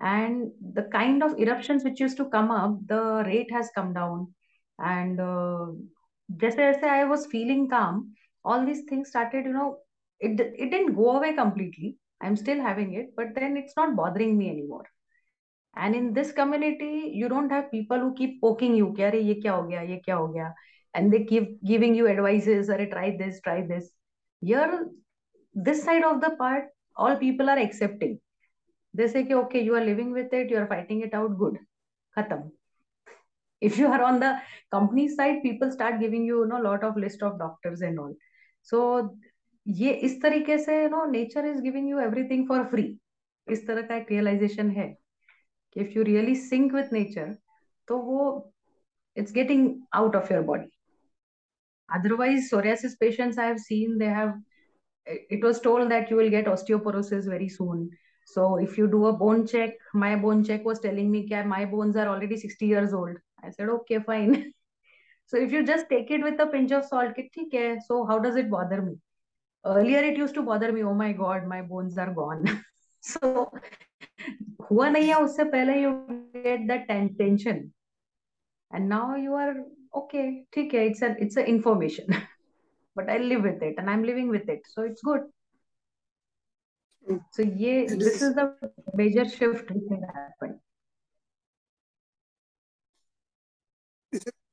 And 0.00 0.52
the 0.72 0.84
kind 0.84 1.22
of 1.22 1.38
eruptions 1.38 1.84
which 1.84 2.00
used 2.00 2.16
to 2.16 2.30
come 2.30 2.50
up 2.50 2.78
the 2.86 3.22
rate 3.26 3.50
has 3.52 3.68
come 3.74 3.92
down 3.92 4.32
and 4.80 5.20
uh, 5.20 5.66
just 6.36 6.58
as 6.58 6.82
I 6.82 7.04
was 7.04 7.26
feeling 7.26 7.68
calm, 7.68 8.14
all 8.44 8.64
these 8.64 8.82
things 8.88 9.08
started, 9.08 9.44
you 9.44 9.52
know, 9.52 9.78
it, 10.18 10.40
it 10.40 10.70
didn't 10.70 10.94
go 10.94 11.16
away 11.16 11.34
completely. 11.34 11.96
I'm 12.20 12.36
still 12.36 12.60
having 12.60 12.94
it, 12.94 13.14
but 13.16 13.34
then 13.34 13.56
it's 13.56 13.74
not 13.76 13.96
bothering 13.96 14.36
me 14.36 14.50
anymore. 14.50 14.84
And 15.76 15.94
in 15.94 16.12
this 16.12 16.32
community, 16.32 17.12
you 17.14 17.28
don't 17.28 17.50
have 17.50 17.70
people 17.70 17.98
who 17.98 18.14
keep 18.14 18.40
poking 18.40 18.74
you, 18.74 18.88
kya 18.88 19.12
ye 19.14 19.40
kya 19.40 19.50
ho 19.52 19.68
gaya, 19.68 19.84
ye 19.88 20.02
kya 20.06 20.16
ho 20.16 20.28
gaya, 20.28 20.52
and 20.94 21.12
they 21.12 21.24
keep 21.24 21.62
giving 21.64 21.94
you 21.94 22.08
advices, 22.08 22.68
or 22.68 22.84
try 22.86 23.16
this, 23.16 23.40
try 23.40 23.66
this. 23.66 23.90
Here, 24.40 24.88
this 25.54 25.84
side 25.84 26.04
of 26.04 26.20
the 26.20 26.30
part, 26.30 26.64
all 26.96 27.16
people 27.16 27.48
are 27.48 27.58
accepting. 27.58 28.18
They 28.92 29.08
say, 29.08 29.26
okay, 29.30 29.62
you 29.62 29.76
are 29.76 29.84
living 29.84 30.12
with 30.12 30.32
it, 30.32 30.50
you 30.50 30.58
are 30.58 30.66
fighting 30.66 31.02
it 31.02 31.14
out, 31.14 31.38
good. 31.38 31.58
Khatam 32.18 32.50
if 33.61 33.77
you 33.77 33.87
are 33.87 34.01
on 34.03 34.19
the 34.19 34.31
company 34.71 35.07
side 35.07 35.41
people 35.43 35.71
start 35.71 35.99
giving 35.99 36.25
you 36.25 36.41
you 36.41 36.47
know 36.47 36.61
lot 36.61 36.83
of 36.83 36.97
list 36.97 37.23
of 37.23 37.39
doctors 37.39 37.81
and 37.81 37.99
all 37.99 38.13
so 38.61 38.81
ये 39.67 39.91
इस 40.05 40.21
तरीके 40.21 40.57
से 40.63 40.81
you 40.81 40.89
know 40.89 41.05
nature 41.11 41.45
is 41.45 41.59
giving 41.61 41.89
you 41.89 41.99
everything 41.99 42.47
for 42.47 42.63
free 42.71 42.83
इस 43.51 43.65
तरह 43.67 43.81
का 43.87 43.95
एक 43.95 44.11
realisation 44.11 44.69
है 44.71 44.87
कि 45.73 45.81
if 45.81 45.95
you 45.97 46.03
really 46.03 46.35
sync 46.35 46.73
with 46.73 46.93
nature 46.93 47.35
तो 47.87 47.97
वो 47.97 48.51
it's 49.15 49.31
getting 49.31 49.61
out 49.93 50.15
of 50.15 50.29
your 50.29 50.43
body 50.43 50.69
otherwise 51.97 52.47
psoriasis 52.47 52.95
patients 53.03 53.37
i 53.37 53.45
have 53.45 53.59
seen 53.59 53.97
they 53.97 54.09
have 54.15 54.33
it 55.07 55.43
was 55.43 55.61
told 55.67 55.89
that 55.91 56.09
you 56.09 56.17
will 56.17 56.29
get 56.29 56.49
osteoporosis 56.53 57.29
very 57.35 57.47
soon 57.57 57.89
so 58.33 58.47
if 58.65 58.77
you 58.77 58.87
do 58.87 59.05
a 59.05 59.13
bone 59.13 59.45
check 59.47 59.75
my 59.93 60.15
bone 60.15 60.43
check 60.43 60.65
was 60.65 60.79
telling 60.79 61.11
me 61.11 61.25
that 61.29 61.47
my 61.47 61.63
bones 61.63 61.95
are 61.95 62.07
already 62.07 62.37
60 62.37 62.65
years 62.65 62.93
old 62.93 63.17
I 63.43 63.51
said, 63.51 63.69
okay, 63.69 63.99
fine. 63.99 64.51
so 65.25 65.37
if 65.37 65.51
you 65.51 65.65
just 65.65 65.89
take 65.89 66.11
it 66.11 66.23
with 66.23 66.39
a 66.39 66.47
pinch 66.47 66.71
of 66.71 66.85
salt, 66.85 67.13
okay, 67.17 67.77
so 67.87 68.05
how 68.05 68.19
does 68.19 68.35
it 68.35 68.49
bother 68.49 68.81
me? 68.81 68.95
Earlier 69.65 69.99
it 69.99 70.17
used 70.17 70.35
to 70.35 70.43
bother 70.43 70.71
me, 70.71 70.83
oh 70.83 70.93
my 70.93 71.11
God, 71.11 71.47
my 71.47 71.61
bones 71.61 71.97
are 71.97 72.13
gone. 72.13 72.45
so 73.01 73.51
हुआ 74.69 74.89
नहीं 74.89 75.07
है 75.07 75.15
उससे 75.23 75.43
पहले 75.51 75.73
you 75.81 75.91
get 76.33 76.67
that 76.67 76.87
tension. 77.17 77.71
And 78.71 78.89
now 78.89 79.15
you 79.15 79.33
are 79.33 79.53
okay, 79.95 80.45
ठीक 80.53 80.73
है, 80.73 80.85
it's 80.89 81.01
a 81.01 81.15
it's 81.25 81.37
a 81.37 81.45
information. 81.45 82.07
but 82.95 83.09
I 83.09 83.17
live 83.17 83.43
with 83.43 83.61
it 83.61 83.75
and 83.77 83.89
I'm 83.89 84.03
living 84.03 84.29
with 84.29 84.49
it. 84.49 84.61
So 84.73 84.83
it's 84.83 85.01
good. 85.01 85.21
So 87.31 87.43
yeah, 87.43 87.85
this 87.87 88.21
is 88.21 88.33
the 88.33 88.55
major 88.93 89.27
shift 89.29 89.69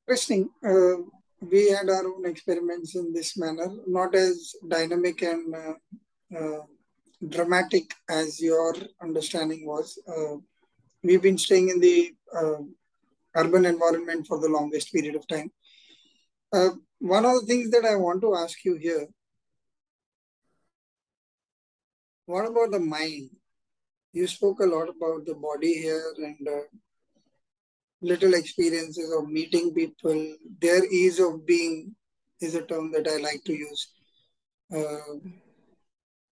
interesting. 0.08 0.48
Uh, 0.64 0.96
we 1.42 1.70
had 1.70 1.88
our 1.90 2.06
own 2.06 2.24
experiments 2.24 2.96
in 2.96 3.12
this 3.12 3.36
manner, 3.36 3.68
not 3.86 4.14
as 4.14 4.54
dynamic 4.66 5.20
and 5.20 5.54
uh, 5.54 5.74
uh, 6.38 6.62
dramatic 7.28 7.92
as 8.08 8.40
your 8.40 8.74
understanding 9.02 9.66
was. 9.66 9.98
Uh, 10.08 10.36
we've 11.02 11.20
been 11.20 11.36
staying 11.36 11.68
in 11.68 11.78
the 11.78 12.10
uh, 12.34 12.62
urban 13.36 13.66
environment 13.66 14.26
for 14.26 14.40
the 14.40 14.48
longest 14.48 14.90
period 14.94 15.14
of 15.14 15.28
time. 15.28 15.50
Uh, 16.54 16.70
one 17.00 17.26
of 17.26 17.40
the 17.40 17.46
things 17.46 17.70
that 17.70 17.84
I 17.84 17.94
want 17.96 18.22
to 18.22 18.34
ask 18.34 18.64
you 18.64 18.76
here 18.76 19.06
what 22.24 22.46
about 22.46 22.70
the 22.70 22.80
mind? 22.80 23.30
You 24.12 24.26
spoke 24.26 24.60
a 24.60 24.66
lot 24.66 24.88
about 24.88 25.26
the 25.26 25.34
body 25.34 25.74
here 25.74 26.14
and 26.16 26.48
little 28.00 28.34
experiences 28.34 29.12
of 29.12 29.28
meeting 29.28 29.74
people, 29.74 30.36
their 30.60 30.84
ease 30.84 31.18
of 31.18 31.46
being 31.46 31.94
is 32.40 32.54
a 32.54 32.62
term 32.62 32.92
that 32.92 33.08
I 33.08 33.16
like 33.16 33.42
to 33.44 33.52
use. 33.52 33.88
Uh, 34.74 35.18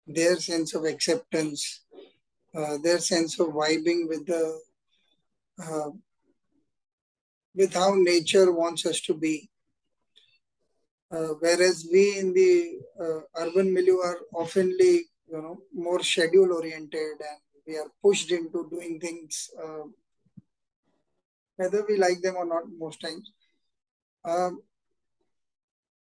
their 0.05 0.35
sense 0.37 0.73
of 0.73 0.83
acceptance, 0.83 1.81
uh, 2.55 2.77
their 2.83 2.99
sense 2.99 3.39
of 3.39 3.47
vibing 3.47 4.09
with 4.09 4.25
the 4.25 4.59
uh, 5.63 5.89
with 7.55 7.73
how 7.73 7.93
nature 7.95 8.51
wants 8.51 8.85
us 8.85 8.99
to 9.01 9.13
be. 9.13 9.49
Uh, 11.11 11.35
whereas 11.39 11.87
we 11.91 12.17
in 12.17 12.33
the 12.33 12.79
uh, 12.99 13.21
urban 13.37 13.71
milieu 13.71 13.97
are 13.97 14.17
oftenly, 14.33 15.01
you 15.27 15.41
know, 15.41 15.61
more 15.71 16.01
schedule 16.01 16.51
oriented 16.53 17.17
and 17.19 17.39
we 17.67 17.77
are 17.77 17.91
pushed 18.01 18.31
into 18.31 18.67
doing 18.71 18.99
things 18.99 19.51
uh, 19.63 19.83
whether 21.57 21.85
we 21.87 21.97
like 21.97 22.21
them 22.21 22.35
or 22.35 22.45
not 22.45 22.63
most 22.77 23.01
times. 23.01 23.31
Um, 24.25 24.61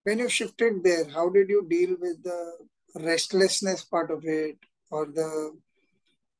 when 0.03 0.19
you 0.19 0.29
shifted 0.29 0.83
there, 0.83 1.05
how 1.09 1.29
did 1.29 1.49
you 1.49 1.65
deal 1.69 1.95
with 1.99 2.23
the 2.23 2.57
restlessness 2.95 3.83
part 3.83 4.11
of 4.11 4.23
it 4.25 4.57
or 4.91 5.05
the 5.05 5.57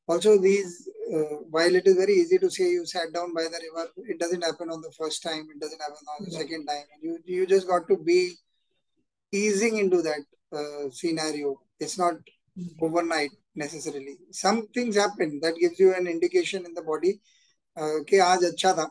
also 0.06 0.38
these 0.38 0.88
uh, 1.12 1.36
while 1.50 1.74
it 1.74 1.86
is 1.86 1.96
very 1.96 2.14
easy 2.14 2.38
to 2.38 2.50
say 2.50 2.70
you 2.70 2.84
sat 2.86 3.12
down 3.12 3.32
by 3.34 3.44
the 3.44 3.60
river 3.66 3.88
it 4.06 4.18
doesn't 4.18 4.44
happen 4.44 4.70
on 4.70 4.80
the 4.80 4.92
first 4.98 5.22
time 5.22 5.48
it 5.54 5.60
doesn't 5.60 5.80
happen 5.80 6.06
on 6.14 6.24
the 6.24 6.30
yeah. 6.30 6.38
second 6.38 6.66
time 6.66 6.84
you 7.02 7.18
you 7.24 7.46
just 7.46 7.66
got 7.66 7.88
to 7.88 7.96
be 7.96 8.34
easing 9.32 9.78
into 9.78 10.02
that 10.02 10.24
uh, 10.52 10.88
scenario 10.90 11.58
it's 11.80 11.98
not 11.98 12.14
mm-hmm. 12.14 12.84
overnight 12.84 13.30
necessarily 13.54 14.16
some 14.30 14.66
things 14.68 14.96
happen 14.96 15.40
that 15.42 15.56
gives 15.60 15.78
you 15.78 15.94
an 15.94 16.06
indication 16.06 16.64
in 16.64 16.74
the 16.74 16.82
body 16.82 17.20
कि 17.76 18.18
आज 18.24 18.44
अच्छा 18.44 18.72
था। 18.72 18.90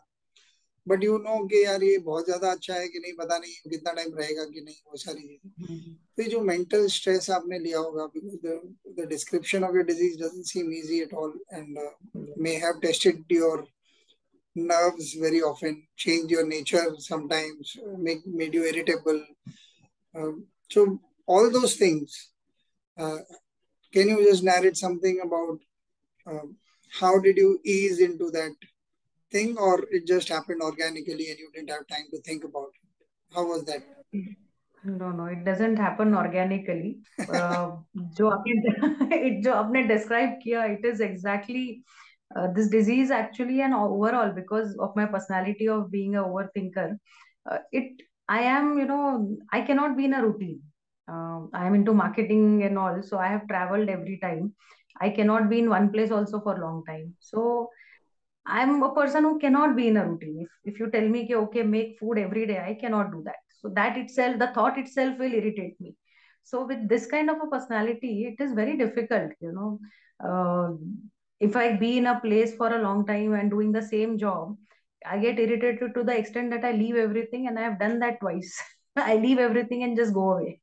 but 0.88 1.04
you 1.04 1.18
know 1.18 1.38
कि 1.48 1.64
यार 1.64 1.84
ये 1.84 1.98
बहुत 2.06 2.26
ज़्यादा 2.26 2.52
अच्छा 2.52 2.74
है 2.76 2.88
कि 2.88 3.00
नहीं 3.00 3.14
पता 3.18 3.38
नहीं 3.38 3.70
कितना 3.70 3.92
टाइम 3.94 4.16
रहेगा 4.16 4.44
कि 4.46 4.62
नहीं 4.62 4.76
वो 4.88 4.98
सारी 4.98 5.22
चीज़ें। 5.22 5.68
हम्म। 5.68 5.94
तो 6.18 6.24
जो 6.30 6.42
मेंटल 6.44 6.88
स्ट्रेस 6.96 7.30
आपने 7.32 7.60
लिया 7.60 7.80
होगा 7.80 8.06
because 8.08 8.36
the 8.46 9.00
the 9.00 9.08
description 9.10 9.64
of 9.64 9.76
your 9.76 9.86
disease 9.86 10.24
seem 10.50 10.74
easy 10.74 11.00
at 11.02 11.14
all 11.14 11.40
and 11.54 11.80
may 12.40 12.56
have 12.56 12.80
tested 12.82 13.32
your 13.32 13.66
nerves 14.56 15.14
very 15.22 15.40
often 15.44 15.82
change 16.00 16.32
your 16.32 16.44
nature 16.46 16.96
sometimes 17.02 17.74
make 18.00 18.24
made 18.36 18.56
you 18.56 18.64
irritable 18.66 19.24
so 20.72 20.86
all 21.28 21.50
those 21.52 21.80
things 21.82 22.18
can 22.98 24.10
you 24.10 24.22
just 24.24 24.44
narrate 24.44 24.76
something 24.78 25.20
about 25.22 25.64
how 26.92 27.18
did 27.20 27.40
you 27.40 27.58
ease 27.70 28.02
in 28.02 28.18
to 28.18 28.30
that 28.32 28.66
thing 29.33 29.57
or 29.59 29.85
it 29.91 30.07
just 30.07 30.29
happened 30.29 30.63
organically 30.63 31.31
and 31.31 31.39
you 31.39 31.51
didn't 31.55 31.71
have 31.71 31.87
time 31.87 32.07
to 32.11 32.21
think 32.23 32.45
about 32.45 32.69
it? 32.75 33.35
How 33.35 33.47
was 33.47 33.65
that? 33.65 33.83
No, 34.85 35.11
no, 35.11 35.27
it 35.27 35.45
doesn't 35.45 35.77
happen 35.77 36.15
organically. 36.15 36.99
uh, 37.21 37.71
जो 37.97 38.29
आपने 38.31 38.53
it 39.17 39.43
जो 39.45 39.53
आपने 39.53 39.89
describe 39.89 40.39
किया, 40.45 40.79
it 40.79 40.85
is 40.85 41.01
exactly 41.01 41.83
uh, 42.37 42.47
this 42.53 42.69
disease 42.69 43.11
actually 43.11 43.61
and 43.61 43.75
overall 43.75 44.31
because 44.31 44.77
of 44.79 44.95
my 44.97 45.07
personality 45.07 45.69
of 45.69 45.91
being 45.91 46.17
a 46.17 46.23
overthinker. 46.23 46.97
Uh, 47.51 47.59
it 47.73 48.01
I 48.29 48.41
am 48.43 48.79
you 48.79 48.87
know 48.87 49.37
I 49.53 49.63
cannot 49.63 49.97
be 49.97 50.05
in 50.05 50.15
a 50.15 50.23
routine. 50.23 50.63
Uh, 51.11 51.47
I 51.53 51.67
am 51.67 51.75
into 51.75 51.95
marketing 51.95 52.63
and 52.63 52.79
all, 52.79 53.03
so 53.03 53.19
I 53.19 53.29
have 53.29 53.49
traveled 53.49 53.89
every 53.89 54.19
time. 54.19 54.55
I 55.01 55.11
cannot 55.11 55.49
be 55.49 55.59
in 55.59 55.71
one 55.71 55.91
place 55.91 56.11
also 56.11 56.41
for 56.41 56.57
a 56.57 56.61
long 56.61 56.85
time. 56.87 57.15
I'm 58.46 58.84
a 58.84 58.94
person 58.94 59.24
who 59.24 59.40
cannot 59.40 59.76
be 59.76 59.88
in 59.88 59.98
a 59.98 60.08
routine. 60.08 60.40
If, 60.66 60.74
if 60.74 60.80
you 60.80 60.92
tell 60.92 61.08
me, 61.08 61.30
okay, 61.34 61.64
make 61.64 61.98
food 62.00 62.18
every 62.18 62.46
day, 62.46 62.60
I 62.60 62.74
cannot 62.74 63.12
do 63.12 63.22
that. 63.26 63.38
So 63.60 63.70
that 63.70 63.98
itself, 63.98 64.40
the 64.40 64.48
thought 64.48 64.78
itself 64.78 65.18
will 65.18 65.34
irritate 65.34 65.80
me. 65.80 65.96
So 66.44 66.66
with 66.66 66.90
this 66.90 67.06
kind 67.06 67.30
of 67.30 67.38
a 67.42 67.48
personality, 67.48 68.26
it 68.26 68.44
is 68.44 68.54
very 68.54 68.78
difficult, 68.78 69.32
you 69.40 69.54
know. 69.54 69.80
Uh, 70.24 70.76
if 71.40 71.56
I 71.56 71.78
be 71.78 71.98
in 71.98 72.08
a 72.08 72.20
place 72.20 72.54
for 72.56 72.74
a 72.74 72.82
long 72.82 73.06
time 73.06 73.34
and 73.34 73.50
doing 73.50 73.72
the 73.72 73.82
same 73.82 74.18
job, 74.18 74.58
I 75.06 75.20
get 75.20 75.40
irritated 75.40 75.94
to 75.96 76.04
the 76.04 76.18
extent 76.18 76.50
that 76.52 76.64
I 76.64 76.72
leave 76.72 76.96
everything, 76.96 77.48
and 77.48 77.58
I 77.58 77.64
have 77.64 77.80
done 77.80 78.00
that 78.00 78.20
twice. 78.20 78.62
I 78.96 79.16
leave 79.16 79.40
everything 79.40 79.84
and 79.84 79.98
just 79.98 80.14
go 80.14 80.32
away, 80.32 80.62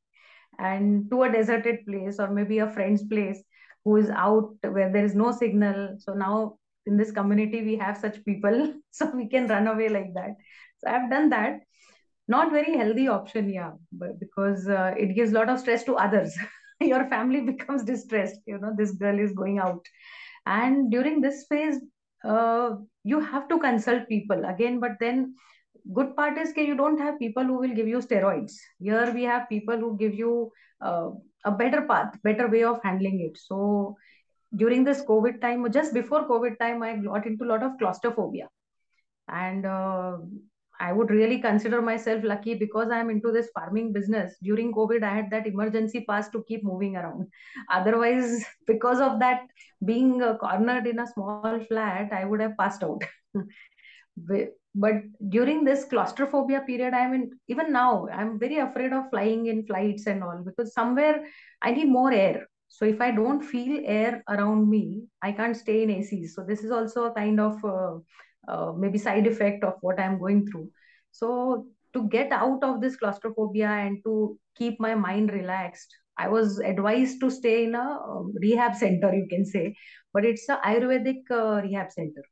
and 0.59 1.09
to 1.11 1.23
a 1.23 1.31
deserted 1.31 1.85
place 1.87 2.19
or 2.19 2.29
maybe 2.29 2.59
a 2.59 2.69
friend's 2.71 3.03
place 3.03 3.41
who 3.83 3.97
is 3.97 4.09
out 4.09 4.55
where 4.61 4.91
there 4.91 5.05
is 5.05 5.15
no 5.15 5.31
signal. 5.31 5.95
So 5.99 6.13
now 6.13 6.57
in 6.85 6.97
this 6.97 7.11
community 7.11 7.61
we 7.63 7.75
have 7.75 7.97
such 7.97 8.23
people 8.25 8.73
so 8.91 9.09
we 9.15 9.27
can 9.27 9.47
run 9.47 9.67
away 9.67 9.89
like 9.89 10.13
that. 10.13 10.35
So 10.79 10.89
i've 10.91 11.09
done 11.09 11.29
that. 11.29 11.61
Not 12.27 12.51
very 12.51 12.77
healthy 12.77 13.07
option 13.07 13.49
yeah 13.49 13.71
but 13.91 14.19
because 14.19 14.67
uh, 14.67 14.93
it 14.97 15.15
gives 15.15 15.31
a 15.31 15.35
lot 15.35 15.49
of 15.49 15.59
stress 15.59 15.83
to 15.85 15.95
others. 15.95 16.35
Your 16.79 17.07
family 17.09 17.41
becomes 17.51 17.83
distressed 17.83 18.39
you 18.45 18.57
know 18.57 18.73
this 18.77 18.91
girl 18.91 19.19
is 19.19 19.33
going 19.33 19.59
out. 19.59 19.85
And 20.45 20.91
during 20.91 21.21
this 21.21 21.45
phase 21.49 21.79
uh, 22.23 22.75
you 23.03 23.19
have 23.19 23.47
to 23.49 23.59
consult 23.59 24.07
people 24.07 24.45
again 24.45 24.79
but 24.79 24.91
then 24.99 25.35
good 25.93 26.15
part 26.15 26.37
is 26.37 26.53
that 26.53 26.65
you 26.65 26.75
don't 26.75 26.99
have 26.99 27.19
people 27.19 27.43
who 27.43 27.57
will 27.57 27.73
give 27.73 27.87
you 27.87 27.99
steroids. 27.99 28.53
Here 28.79 29.11
we 29.13 29.23
have 29.23 29.49
people 29.49 29.77
who 29.77 29.97
give 29.97 30.13
you 30.13 30.51
uh, 30.81 31.09
a 31.45 31.51
better 31.51 31.81
path 31.81 32.15
better 32.23 32.47
way 32.47 32.63
of 32.63 32.79
handling 32.83 33.21
it. 33.21 33.37
So 33.37 33.95
during 34.55 34.83
this 34.83 35.01
COVID 35.03 35.41
time, 35.41 35.69
just 35.71 35.93
before 35.93 36.27
COVID 36.27 36.59
time, 36.59 36.83
I 36.83 36.97
got 36.97 37.25
into 37.25 37.45
a 37.45 37.47
lot 37.47 37.63
of 37.63 37.77
claustrophobia. 37.77 38.49
And 39.27 39.65
uh, 39.65 40.17
I 40.79 40.91
would 40.91 41.09
really 41.09 41.39
consider 41.39 41.81
myself 41.81 42.23
lucky 42.23 42.55
because 42.55 42.89
I'm 42.91 43.09
into 43.09 43.31
this 43.31 43.49
farming 43.53 43.93
business. 43.93 44.35
During 44.41 44.73
COVID, 44.73 45.03
I 45.03 45.15
had 45.15 45.29
that 45.31 45.47
emergency 45.47 46.05
pass 46.07 46.27
to 46.29 46.43
keep 46.47 46.63
moving 46.63 46.97
around. 46.97 47.27
Otherwise, 47.71 48.43
because 48.67 48.99
of 48.99 49.19
that, 49.19 49.41
being 49.85 50.21
uh, 50.21 50.37
cornered 50.37 50.87
in 50.87 50.99
a 50.99 51.07
small 51.07 51.59
flat, 51.67 52.11
I 52.11 52.25
would 52.25 52.41
have 52.41 52.57
passed 52.57 52.83
out. 52.83 53.03
but 54.75 54.95
during 55.29 55.63
this 55.63 55.85
claustrophobia 55.85 56.61
period, 56.61 56.93
I 56.93 57.09
mean, 57.09 57.31
even 57.47 57.71
now, 57.71 58.07
I'm 58.11 58.37
very 58.37 58.57
afraid 58.57 58.91
of 58.91 59.09
flying 59.11 59.45
in 59.45 59.65
flights 59.65 60.07
and 60.07 60.23
all 60.23 60.43
because 60.43 60.73
somewhere 60.73 61.25
I 61.61 61.71
need 61.71 61.89
more 61.89 62.11
air 62.11 62.47
so 62.71 62.85
if 62.85 63.01
I 63.01 63.11
don't 63.11 63.43
feel 63.43 63.81
air 63.85 64.23
around 64.29 64.69
me, 64.69 65.03
I 65.21 65.33
can't 65.33 65.57
stay 65.57 65.83
in 65.83 65.91
AC. 65.91 66.25
So 66.27 66.43
this 66.47 66.63
is 66.63 66.71
also 66.71 67.03
a 67.03 67.13
kind 67.13 67.37
of 67.37 67.63
uh, 67.65 67.97
uh, 68.47 68.71
maybe 68.77 68.97
side 68.97 69.27
effect 69.27 69.65
of 69.65 69.73
what 69.81 69.99
I'm 69.99 70.17
going 70.17 70.47
through. 70.47 70.71
So 71.11 71.67
to 71.93 72.07
get 72.07 72.31
out 72.31 72.63
of 72.63 72.79
this 72.79 72.95
claustrophobia 72.95 73.67
and 73.67 74.01
to 74.05 74.39
keep 74.55 74.79
my 74.79 74.95
mind 74.95 75.33
relaxed, 75.33 75.93
I 76.17 76.29
was 76.29 76.59
advised 76.59 77.19
to 77.19 77.29
stay 77.29 77.65
in 77.65 77.75
a 77.75 77.99
um, 78.07 78.33
rehab 78.41 78.75
center, 78.75 79.13
you 79.13 79.27
can 79.29 79.43
say, 79.43 79.75
but 80.13 80.23
it's 80.23 80.47
a 80.47 80.55
Ayurvedic 80.65 81.29
uh, 81.29 81.61
rehab 81.61 81.91
center. 81.91 82.23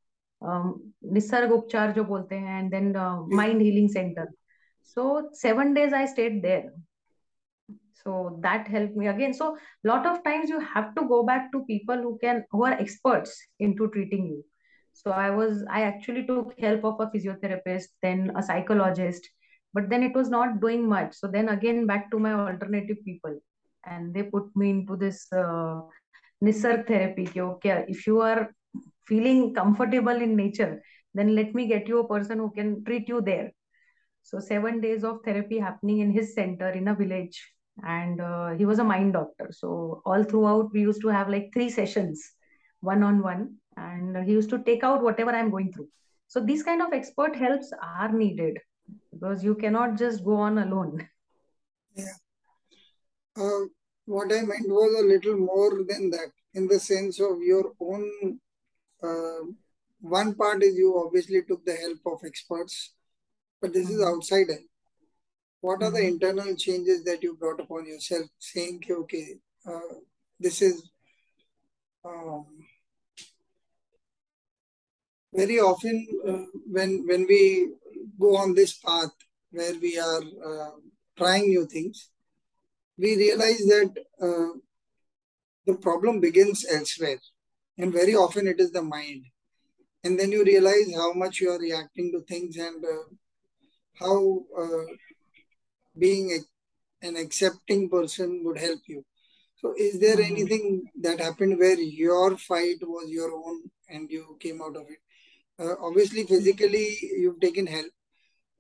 Nisarg 0.41 1.51
Upchar 1.51 1.93
jo 1.93 2.05
bolte 2.05 2.31
hain, 2.31 2.47
and 2.47 2.71
then 2.71 2.95
uh, 2.95 3.23
mind 3.23 3.61
healing 3.61 3.89
center. 3.89 4.29
So 4.83 5.29
seven 5.33 5.73
days 5.73 5.91
I 5.91 6.05
stayed 6.05 6.41
there 6.41 6.71
so 8.03 8.39
that 8.41 8.67
helped 8.67 8.95
me 8.95 9.07
again. 9.07 9.33
So 9.33 9.57
a 9.57 9.87
lot 9.87 10.05
of 10.05 10.23
times 10.23 10.49
you 10.49 10.59
have 10.59 10.95
to 10.95 11.07
go 11.07 11.23
back 11.23 11.51
to 11.51 11.65
people 11.65 11.97
who 11.97 12.17
can 12.21 12.45
who 12.51 12.63
are 12.65 12.73
experts 12.73 13.37
into 13.59 13.89
treating 13.89 14.27
you. 14.27 14.43
So 14.93 15.11
i 15.11 15.29
was 15.29 15.63
i 15.69 15.81
actually 15.81 16.25
took 16.27 16.53
help 16.59 16.83
of 16.83 16.99
a 16.99 17.07
physiotherapist 17.11 17.91
then 18.01 18.31
a 18.35 18.43
psychologist 18.43 19.29
but 19.73 19.89
then 19.89 20.03
it 20.03 20.15
was 20.15 20.29
not 20.29 20.59
doing 20.61 20.87
much. 20.87 21.13
So 21.15 21.27
then 21.27 21.49
again 21.49 21.85
back 21.85 22.09
to 22.11 22.19
my 22.19 22.33
alternative 22.33 22.97
people. 23.05 23.39
And 23.85 24.13
they 24.13 24.23
put 24.23 24.55
me 24.55 24.69
into 24.71 24.95
this 24.97 25.27
uh, 25.31 25.81
therapy 26.41 27.29
okay 27.41 27.85
if 27.87 28.07
you 28.07 28.21
are 28.21 28.53
feeling 29.07 29.53
comfortable 29.53 30.21
in 30.25 30.35
nature 30.35 30.81
then 31.13 31.35
let 31.35 31.53
me 31.55 31.65
get 31.67 31.87
you 31.87 31.99
a 31.99 32.07
person 32.07 32.37
who 32.39 32.51
can 32.51 32.83
treat 32.85 33.09
you 33.09 33.21
there. 33.21 33.51
So 34.23 34.39
seven 34.39 34.79
days 34.79 35.03
of 35.03 35.21
therapy 35.25 35.57
happening 35.59 35.99
in 35.99 36.11
his 36.11 36.35
center 36.35 36.69
in 36.69 36.87
a 36.87 36.95
village 36.95 37.39
and 37.85 38.21
uh, 38.21 38.49
he 38.51 38.65
was 38.65 38.79
a 38.79 38.83
mind 38.83 39.13
doctor. 39.13 39.49
So 39.51 40.01
all 40.05 40.23
throughout 40.23 40.71
we 40.73 40.81
used 40.81 41.01
to 41.01 41.07
have 41.07 41.29
like 41.29 41.51
three 41.53 41.69
sessions 41.69 42.31
one 42.81 43.03
on 43.03 43.21
one 43.21 43.55
and 43.75 44.17
he 44.25 44.31
used 44.31 44.49
to 44.49 44.63
take 44.63 44.83
out 44.83 45.03
whatever 45.03 45.31
i'm 45.31 45.49
going 45.49 45.71
through. 45.73 45.89
So 46.27 46.39
these 46.39 46.63
kind 46.63 46.81
of 46.81 46.93
expert 46.93 47.35
helps 47.35 47.71
are 47.81 48.11
needed 48.11 48.57
because 49.11 49.43
you 49.43 49.55
cannot 49.55 49.97
just 49.97 50.23
go 50.23 50.35
on 50.35 50.57
alone. 50.59 51.07
Yeah. 51.95 52.13
Uh, 53.37 53.65
what 54.05 54.31
i 54.33 54.41
meant 54.41 54.67
was 54.67 54.93
a 54.99 55.07
little 55.07 55.37
more 55.37 55.83
than 55.89 56.09
that 56.09 56.31
in 56.55 56.67
the 56.67 56.79
sense 56.79 57.19
of 57.19 57.41
your 57.41 57.73
own 57.79 58.39
uh, 59.03 59.41
one 60.01 60.33
part 60.33 60.63
is 60.63 60.75
you 60.75 60.89
obviously 61.05 61.41
took 61.47 61.63
the 61.65 61.75
help 61.75 61.99
of 62.13 62.25
experts 62.25 62.95
but 63.61 63.71
this 63.73 63.87
is 63.89 63.99
mm-hmm. 63.99 64.15
outside 64.15 64.49
what 65.61 65.83
are 65.83 65.91
the 65.91 65.99
mm-hmm. 65.99 66.13
internal 66.13 66.55
changes 66.55 67.03
that 67.03 67.21
you 67.21 67.35
brought 67.35 67.59
upon 67.59 67.85
yourself 67.85 68.25
saying 68.39 68.81
okay 68.89 69.35
uh, 69.67 69.95
this 70.39 70.61
is 70.61 70.89
um, 72.05 72.45
very 75.33 75.59
often 75.59 76.07
uh, 76.27 76.45
when 76.71 77.05
when 77.07 77.25
we 77.27 77.69
go 78.19 78.35
on 78.37 78.53
this 78.53 78.77
path 78.77 79.11
where 79.51 79.75
we 79.81 79.97
are 79.99 80.23
uh, 80.45 80.71
trying 81.17 81.49
new 81.49 81.65
things 81.65 82.09
we 82.97 83.15
realize 83.15 83.63
that 83.73 83.91
uh, 84.21 84.51
the 85.65 85.75
problem 85.75 86.19
begins 86.19 86.65
elsewhere 86.71 87.19
and 87.77 87.93
very 87.93 88.15
often 88.15 88.47
it 88.47 88.59
is 88.59 88.71
the 88.71 88.81
mind 88.81 89.25
and 90.03 90.17
then 90.19 90.31
you 90.31 90.43
realize 90.43 90.93
how 90.95 91.11
much 91.13 91.39
you 91.39 91.49
are 91.51 91.59
reacting 91.59 92.11
to 92.11 92.21
things 92.21 92.57
and 92.57 92.83
uh, 92.83 93.03
how 93.99 94.39
uh, 94.57 94.85
being 95.99 96.31
a, 96.31 97.07
an 97.07 97.15
accepting 97.15 97.89
person 97.89 98.41
would 98.43 98.57
help 98.57 98.79
you. 98.87 99.05
So, 99.57 99.73
is 99.77 99.99
there 99.99 100.17
mm-hmm. 100.17 100.31
anything 100.31 100.91
that 101.01 101.19
happened 101.19 101.59
where 101.59 101.79
your 101.79 102.37
fight 102.37 102.77
was 102.81 103.09
your 103.09 103.33
own 103.33 103.63
and 103.89 104.09
you 104.09 104.37
came 104.39 104.61
out 104.61 104.75
of 104.75 104.83
it? 104.89 104.99
Uh, 105.59 105.75
obviously, 105.81 106.23
physically, 106.23 106.97
you've 107.17 107.39
taken 107.41 107.67
help, 107.67 107.91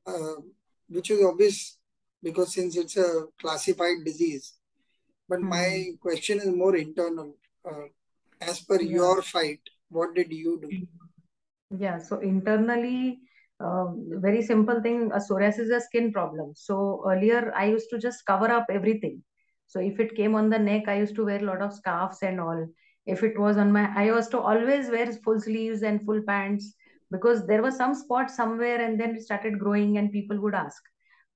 uh, 0.05 0.41
which 0.89 1.09
is 1.11 1.23
obvious 1.23 1.77
because 2.21 2.53
since 2.53 2.75
it's 2.75 2.97
a 2.97 3.25
classified 3.39 4.03
disease. 4.03 4.53
But 5.29 5.39
mm-hmm. 5.39 5.49
my 5.49 5.85
question 6.01 6.39
is 6.39 6.47
more 6.47 6.75
internal. 6.75 7.35
Uh, 7.65 7.87
as 8.41 8.61
per 8.61 8.81
yeah. 8.81 8.91
your 8.91 9.21
fight 9.21 9.59
what 9.89 10.13
did 10.15 10.31
you 10.31 10.59
do 10.61 10.69
yeah 11.77 11.97
so 11.97 12.19
internally 12.19 13.19
uh, 13.59 13.87
very 14.21 14.41
simple 14.41 14.81
thing 14.81 15.11
a 15.13 15.17
psoriasis 15.17 15.59
is 15.59 15.69
a 15.69 15.81
skin 15.81 16.11
problem. 16.13 16.53
So 16.55 17.03
earlier 17.07 17.51
i 17.55 17.65
used 17.65 17.89
to 17.91 17.99
just 17.99 18.25
cover 18.25 18.49
up 18.51 18.67
everything. 18.69 19.23
So 19.67 19.79
if 19.79 19.99
it 19.99 20.15
came 20.15 20.35
on 20.35 20.49
the 20.49 20.59
neck 20.59 20.87
i 20.87 20.97
used 20.97 21.15
to 21.15 21.25
wear 21.25 21.39
a 21.39 21.45
lot 21.45 21.61
of 21.61 21.73
scarves 21.73 22.19
and 22.21 22.39
all. 22.39 22.67
If 23.05 23.23
it 23.23 23.39
was 23.39 23.57
on 23.57 23.71
my 23.71 23.91
i 23.95 24.05
used 24.05 24.31
to 24.31 24.39
always 24.39 24.89
wear 24.89 25.11
full 25.11 25.39
sleeves 25.39 25.81
and 25.81 26.05
full 26.05 26.21
pants 26.27 26.73
because 27.11 27.45
there 27.47 27.61
was 27.61 27.75
some 27.75 27.95
spot 27.95 28.29
somewhere 28.29 28.81
and 28.85 28.99
then 28.99 29.15
it 29.15 29.23
started 29.23 29.59
growing 29.59 29.97
and 29.97 30.11
people 30.11 30.39
would 30.39 30.53
ask. 30.55 30.81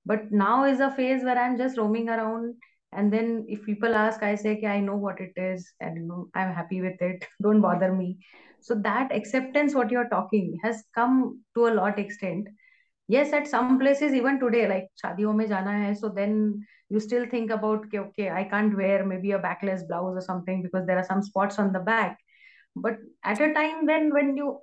But 0.05 0.31
now 0.31 0.65
is 0.65 0.79
a 0.79 0.91
phase 0.91 1.23
where 1.23 1.37
i'm 1.37 1.57
just 1.57 1.77
roaming 1.77 2.09
around 2.09 2.55
and 2.91 3.11
then 3.11 3.45
if 3.47 3.65
people 3.65 3.95
ask 3.95 4.23
i 4.23 4.35
say 4.35 4.57
okay, 4.57 4.67
i 4.67 4.79
know 4.79 4.95
what 4.95 5.19
it 5.19 5.33
is 5.35 5.71
and 5.79 6.09
i'm 6.35 6.53
happy 6.53 6.81
with 6.81 7.01
it. 7.01 7.25
Don't 7.41 7.61
bother 7.61 7.91
me 7.93 8.17
so 8.63 8.75
that 8.75 9.13
acceptance 9.13 9.75
what 9.75 9.91
you're 9.91 10.09
talking 10.09 10.57
has 10.63 10.83
come 10.95 11.41
to 11.55 11.67
a 11.67 11.73
lot 11.73 11.99
extent. 11.99 12.47
Yes 13.09 13.33
at 13.33 13.47
some 13.47 13.79
places 13.79 14.13
even 14.13 14.39
today 14.39 14.67
like 14.67 14.87
shadiyon 15.03 15.35
mein 15.35 15.49
jana 15.49 15.71
hai 15.85 15.93
so 15.93 16.09
then 16.09 16.35
you 16.89 16.99
still 16.99 17.25
think 17.33 17.51
about 17.51 17.85
okay, 17.87 17.99
okay 17.99 18.29
i 18.29 18.43
can't 18.43 18.77
wear 18.77 19.05
maybe 19.05 19.31
a 19.31 19.39
backless 19.39 19.83
blouse 19.89 20.15
or 20.15 20.21
something 20.21 20.61
because 20.63 20.85
there 20.87 20.97
are 20.97 21.09
some 21.09 21.21
spots 21.21 21.59
on 21.59 21.73
the 21.73 21.79
back. 21.79 22.17
But 22.75 22.97
at 23.23 23.41
a 23.41 23.53
time 23.53 23.85
then 23.85 24.13
when 24.13 24.37
you 24.37 24.59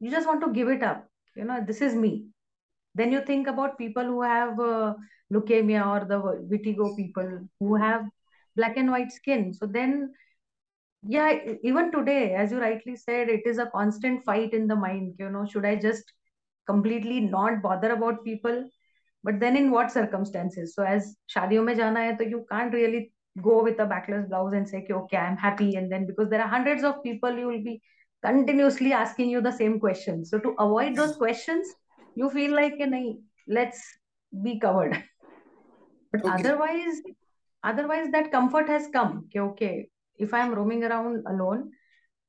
you 0.00 0.10
just 0.10 0.26
want 0.26 0.40
to 0.44 0.52
give 0.52 0.68
it 0.68 0.82
up 0.82 1.08
you 1.36 1.44
know 1.44 1.64
this 1.66 1.80
is 1.80 1.94
me. 1.94 2.26
Then 2.94 3.10
you 3.10 3.22
think 3.22 3.46
about 3.48 3.78
people 3.78 4.04
who 4.04 4.22
have 4.22 4.60
uh, 4.60 4.94
leukemia 5.32 5.84
or 5.86 6.04
the 6.08 6.18
vitiligo 6.50 6.96
people 6.96 7.48
who 7.58 7.74
have 7.74 8.04
black 8.54 8.76
and 8.76 8.90
white 8.90 9.12
skin. 9.12 9.54
So 9.54 9.66
then 9.66 10.12
yeah 11.02 11.38
even 11.62 11.90
today 11.90 12.34
as 12.34 12.52
you 12.52 12.60
rightly 12.60 12.94
said 12.96 13.28
it 13.28 13.44
is 13.44 13.58
a 13.58 13.66
constant 13.66 14.24
fight 14.24 14.52
in 14.52 14.66
the 14.68 14.76
mind 14.76 15.14
you 15.18 15.28
know 15.28 15.44
should 15.44 15.64
i 15.64 15.74
just 15.74 16.12
completely 16.66 17.20
not 17.20 17.62
bother 17.62 17.92
about 17.92 18.24
people? 18.24 18.68
But 19.24 19.38
then 19.38 19.56
in 19.56 19.70
what 19.70 19.92
circumstances? 19.92 20.74
So 20.74 20.82
as 20.82 21.16
shadiyon 21.34 21.64
mein 21.64 21.76
jana 21.76 22.04
hai 22.06 22.16
so 22.16 22.24
you 22.24 22.44
can't 22.50 22.74
really 22.74 23.12
go 23.42 23.62
with 23.62 23.78
a 23.78 23.86
backless 23.86 24.26
blouse 24.28 24.52
and 24.52 24.68
say 24.68 24.86
okay, 24.90 25.16
i'm 25.16 25.36
happy 25.42 25.76
and 25.76 25.90
then 25.90 26.06
because 26.06 26.28
there 26.28 26.42
are 26.42 26.48
hundreds 26.48 26.84
of 26.84 27.02
people 27.04 27.38
you 27.42 27.46
will 27.46 27.62
be 27.68 27.80
continuously 28.24 28.92
asking 28.92 29.30
you 29.30 29.40
the 29.46 29.52
same 29.60 29.78
questions 29.84 30.28
so 30.32 30.38
to 30.38 30.50
avoid 30.64 30.94
those 30.94 31.16
questions 31.16 31.70
you 32.14 32.28
feel 32.34 32.54
like 32.54 32.74
nahi, 32.74 33.14
let's 33.48 33.80
be 34.42 34.58
covered. 34.58 35.02
But 36.12 36.26
okay. 36.26 36.34
otherwise 36.34 37.00
otherwise 37.64 38.10
that 38.12 38.30
comfort 38.30 38.68
has 38.68 38.88
come. 38.92 39.24
Okay, 39.28 39.40
okay 39.40 39.88
if 40.16 40.34
i'm 40.34 40.54
roaming 40.54 40.84
around 40.84 41.22
alone 41.26 41.70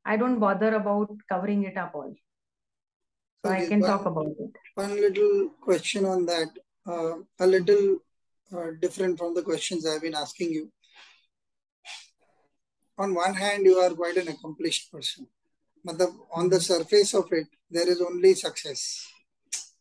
i 0.06 0.18
don't 0.18 0.40
bother 0.40 0.76
about 0.76 1.10
covering 1.30 1.64
it 1.64 1.78
up 1.78 1.96
all. 1.96 2.14
So 3.46 3.52
okay, 3.52 3.66
i 3.66 3.68
can 3.68 3.82
one, 3.82 3.90
talk 3.90 4.06
about 4.06 4.28
it. 4.40 4.52
one 4.76 4.96
little 4.96 5.50
question 5.62 6.06
on 6.06 6.26
that 6.26 6.50
uh, 6.88 7.16
a 7.40 7.48
little 7.48 7.98
uh, 8.56 8.72
different 8.82 9.18
from 9.18 9.34
the 9.34 9.42
questions 9.42 9.86
i've 9.86 10.02
been 10.02 10.16
asking 10.16 10.52
you. 10.52 10.72
On 12.98 13.14
one 13.14 13.34
hand 13.34 13.66
you 13.66 13.78
are 13.78 13.90
quite 13.90 14.18
an 14.18 14.28
accomplished 14.28 14.92
person 14.92 15.28
but 15.84 15.98
the, 15.98 16.08
on 16.34 16.50
the 16.50 16.60
surface 16.62 17.14
of 17.14 17.28
it 17.32 17.48
there 17.70 17.90
is 17.90 18.02
only 18.02 18.34
success. 18.36 19.08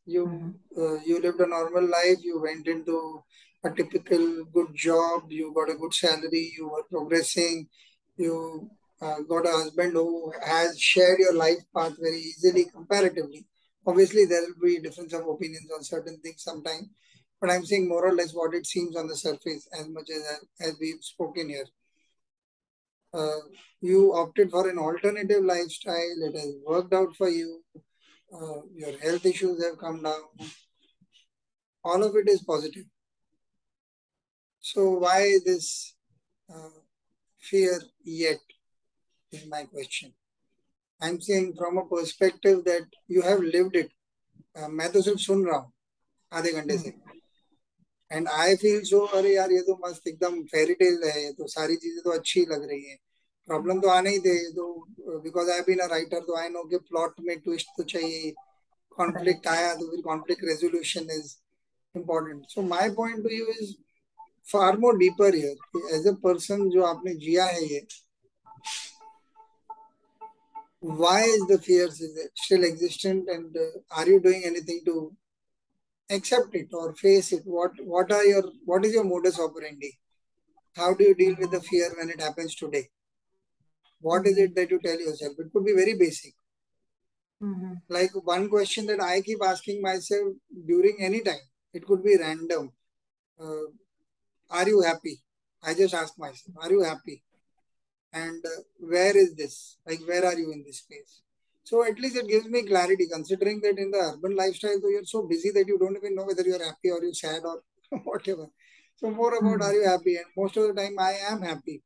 You 0.05 0.27
mm-hmm. 0.27 0.83
uh, 0.83 0.99
you 1.07 1.21
lived 1.21 1.41
a 1.41 1.47
normal 1.47 1.87
life 1.89 2.19
you 2.23 2.41
went 2.41 2.67
into 2.67 3.23
a 3.65 3.71
typical 3.71 4.45
good 4.53 4.75
job 4.75 5.31
you 5.31 5.53
got 5.55 5.71
a 5.71 5.77
good 5.77 5.95
salary 5.95 6.53
you 6.57 6.69
were 6.69 6.83
progressing 6.91 7.69
you 8.23 8.71
uh, 9.03 9.19
got 9.29 9.47
a 9.47 9.53
husband 9.61 9.93
who 9.93 10.33
has 10.45 10.79
shared 10.81 11.19
your 11.19 11.35
life 11.35 11.63
path 11.77 11.95
very 12.01 12.21
easily 12.31 12.65
comparatively 12.75 13.45
obviously 13.87 14.25
there 14.25 14.43
will 14.43 14.67
be 14.67 14.79
difference 14.81 15.13
of 15.13 15.29
opinions 15.29 15.71
on 15.77 15.83
certain 15.83 16.19
things 16.25 16.43
sometimes 16.43 16.89
but 17.41 17.51
i'm 17.51 17.65
saying 17.65 17.89
more 17.89 18.07
or 18.09 18.15
less 18.15 18.33
what 18.33 18.55
it 18.55 18.67
seems 18.67 18.97
on 18.97 19.09
the 19.09 19.17
surface 19.17 19.69
as 19.79 19.89
much 19.89 20.11
as 20.19 20.23
as 20.61 20.77
we've 20.81 21.03
spoken 21.13 21.49
here 21.49 21.71
uh, 23.15 23.43
you 23.81 24.15
opted 24.15 24.51
for 24.51 24.69
an 24.71 24.79
alternative 24.79 25.45
lifestyle 25.45 26.29
it 26.29 26.37
has 26.43 26.55
worked 26.67 26.95
out 26.95 27.15
for 27.17 27.29
you 27.29 27.63
uh, 28.33 28.63
your 28.75 28.97
health 28.99 29.27
issues 29.27 29.63
have 29.65 29.79
come 29.79 30.03
down. 30.03 30.23
All 31.85 32.03
of 32.03 32.17
it 32.17 32.29
is 32.29 32.43
positive. 32.43 32.85
So 34.61 34.99
why 34.99 35.39
this 35.45 35.95
uh, 36.53 36.81
fear 37.43 37.79
yet 38.05 38.41
is 39.33 39.47
my 39.47 39.65
question. 39.65 40.13
I'm 41.01 41.21
saying 41.21 41.55
from 41.59 41.79
a 41.79 41.87
perspective 41.87 42.65
that 42.65 42.87
you 43.09 43.23
have 43.23 43.41
lived 43.41 43.77
it. 43.77 43.91
Uh, 44.57 44.69
मैं 44.71 44.91
तो 44.93 45.03
सिर्फ़ 45.03 45.19
सुन 45.21 45.45
रहा 45.47 45.57
हूँ 45.59 45.73
आधे 46.33 46.53
घंटे 46.53 46.77
से 46.79 46.93
and 48.11 48.29
I 48.29 48.57
feel 48.57 48.83
so 48.85 48.99
अरे 49.19 49.35
यार 49.35 49.53
ये 49.53 49.61
तो 49.67 49.79
मस्त 49.87 50.09
एकदम 50.09 50.43
फेरी 50.53 50.75
टेल 50.83 51.03
है 51.05 51.23
ये 51.25 51.33
तो 51.33 51.47
सारी 51.49 51.77
चीज़ें 51.77 52.03
तो 52.05 52.11
अच्छी 52.11 52.45
लग 52.51 52.69
रही 52.71 52.85
है 52.85 52.97
प्रॉब्लम 53.49 53.81
तो 53.81 53.89
आने 53.89 54.11
ही 54.11 54.19
थे 54.27 54.35
तो 54.53 54.67
because 55.21 55.51
I 55.51 55.61
been 55.67 55.79
a 55.79 55.87
writer 55.93 56.21
तो 56.27 56.37
आई 56.39 56.49
नो 56.49 56.65
कि 56.71 56.79
प्लॉट 56.91 57.21
में 57.21 57.39
ट्विस्ट 57.39 57.69
तो 57.77 57.83
चाहिए 57.93 58.33
कॉन्फ्लिक्ट 58.99 59.47
आया 59.49 59.75
तो 59.75 59.91
फिर 59.91 60.01
conflict 60.03 60.45
resolution 60.45 61.11
is 61.11 61.35
important 61.95 62.45
so 62.49 62.63
my 62.69 62.91
point 63.01 63.23
to 63.23 63.35
you 63.35 63.47
is 63.55 63.75
far 64.52 64.78
more 64.80 64.98
deeper 64.98 65.36
here 65.36 65.96
as 65.96 66.08
a 66.08 66.12
person 66.24 66.70
जो 66.76 66.84
आपने 66.92 67.14
जिया 67.26 67.46
है 67.46 67.64
ये 67.72 67.86
why 70.80 71.22
is 71.22 71.46
the 71.48 71.58
fears 71.58 72.00
is 72.02 72.18
it 72.18 72.32
still 72.36 72.64
existent 72.64 73.28
and 73.30 73.56
uh, 73.58 73.80
are 73.98 74.08
you 74.08 74.20
doing 74.20 74.44
anything 74.46 74.82
to 74.86 75.14
accept 76.10 76.54
it 76.56 76.68
or 76.72 76.94
face 76.96 77.32
it 77.32 77.42
what 77.46 77.72
what 77.84 78.12
are 78.12 78.24
your 78.24 78.44
what 78.66 78.86
is 78.86 78.94
your 78.94 79.04
modus 79.04 79.40
operandi 79.40 79.92
how 80.76 80.94
do 80.94 81.04
you 81.04 81.16
deal 81.16 81.36
with 81.40 81.52
the 81.52 81.60
fear 81.62 81.90
when 81.98 82.10
it 82.10 82.22
happens 82.22 82.56
today 82.56 82.88
what 84.00 84.28
is 84.28 84.38
it 84.38 84.56
that 84.56 84.70
you 84.70 84.80
tell 84.80 85.00
yourself 85.00 85.34
it 85.40 85.52
could 85.52 85.66
be 85.66 85.74
very 85.74 85.96
basic 85.96 86.34
mm-hmm. 87.44 87.74
like 87.90 88.12
one 88.24 88.48
question 88.48 88.86
that 88.86 89.02
i 89.02 89.20
keep 89.22 89.44
asking 89.44 89.82
myself 89.82 90.34
during 90.68 90.98
any 91.02 91.22
time 91.22 91.46
it 91.74 91.86
could 91.86 92.04
be 92.04 92.16
random 92.18 92.72
uh, 93.42 93.68
are 94.53 94.69
you 94.69 94.81
happy? 94.83 95.21
I 95.63 95.75
just 95.75 95.95
ask 95.95 96.19
myself 96.19 96.57
are 96.63 96.71
you 96.71 96.83
happy? 96.83 97.23
And 98.13 98.45
uh, 98.45 98.63
where 98.79 99.17
is 99.17 99.35
this? 99.35 99.79
Like 99.87 100.01
where 100.07 100.25
are 100.25 100.39
you 100.39 100.53
in 100.53 100.65
this 100.67 100.79
space? 100.79 101.23
So 101.65 101.85
at 101.85 101.99
least 101.99 102.17
it 102.17 102.29
gives 102.29 102.47
me 102.47 102.67
clarity. 102.67 103.07
Considering 103.11 103.61
that 103.63 103.79
in 103.79 103.91
the 103.91 103.99
urban 104.15 104.37
lifestyle 104.37 104.79
so 104.81 104.89
you're 104.89 105.05
so 105.05 105.27
busy 105.27 105.51
that 105.51 105.67
you 105.67 105.79
don't 105.79 105.97
even 105.97 106.15
know 106.15 106.25
whether 106.25 106.43
you're 106.43 106.65
happy 106.65 106.91
or 106.91 107.03
you're 107.03 107.15
sad 107.15 107.43
or 107.45 107.63
whatever. 108.05 108.47
So 108.97 109.11
more 109.11 109.35
about 109.35 109.61
mm-hmm. 109.61 109.63
are 109.63 109.75
you 109.75 109.89
happy? 109.89 110.17
And 110.17 110.27
most 110.37 110.57
of 110.57 110.69
the 110.69 110.81
time 110.81 110.97
i 110.99 111.13
am 111.31 111.43
happy. 111.43 111.83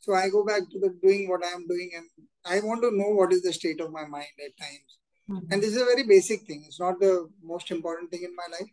So 0.00 0.14
I 0.14 0.28
go 0.28 0.44
back 0.44 0.62
to 0.70 0.78
the 0.78 0.90
doing 1.02 1.28
what 1.28 1.44
I 1.44 1.48
am 1.48 1.66
doing, 1.66 1.90
and 1.96 2.06
I 2.44 2.60
want 2.60 2.82
to 2.82 2.96
know 2.96 3.10
what 3.10 3.32
is 3.32 3.42
the 3.42 3.52
state 3.52 3.80
of 3.80 3.90
my 3.90 4.04
mind 4.06 4.34
at 4.44 4.56
times. 4.56 4.98
Mm-hmm. 5.28 5.52
And 5.52 5.62
this 5.62 5.74
is 5.74 5.82
a 5.82 5.84
very 5.84 6.04
basic 6.04 6.46
thing. 6.46 6.64
It's 6.66 6.78
not 6.78 7.00
the 7.00 7.28
most 7.42 7.70
important 7.70 8.10
thing 8.10 8.22
in 8.22 8.34
my 8.36 8.46
life, 8.56 8.70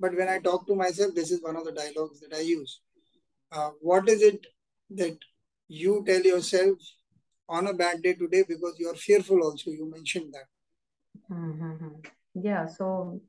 but 0.00 0.16
when 0.16 0.28
I 0.28 0.38
talk 0.38 0.66
to 0.66 0.74
myself, 0.74 1.14
this 1.14 1.30
is 1.30 1.42
one 1.42 1.56
of 1.56 1.64
the 1.64 1.72
dialogues 1.72 2.20
that 2.20 2.34
I 2.34 2.40
use. 2.40 2.80
Uh, 3.52 3.70
what 3.80 4.08
is 4.08 4.22
it 4.22 4.46
that 4.90 5.16
you 5.68 6.04
tell 6.06 6.20
yourself 6.20 6.78
on 7.48 7.66
a 7.66 7.74
bad 7.74 8.02
day 8.02 8.14
today 8.14 8.44
because 8.46 8.76
you 8.78 8.88
are 8.90 8.94
fearful? 8.94 9.42
Also, 9.42 9.70
you 9.70 9.90
mentioned 9.90 10.34
that. 10.34 11.34
Mm-hmm. 11.34 11.88
Yeah. 12.34 12.66
So 12.66 13.20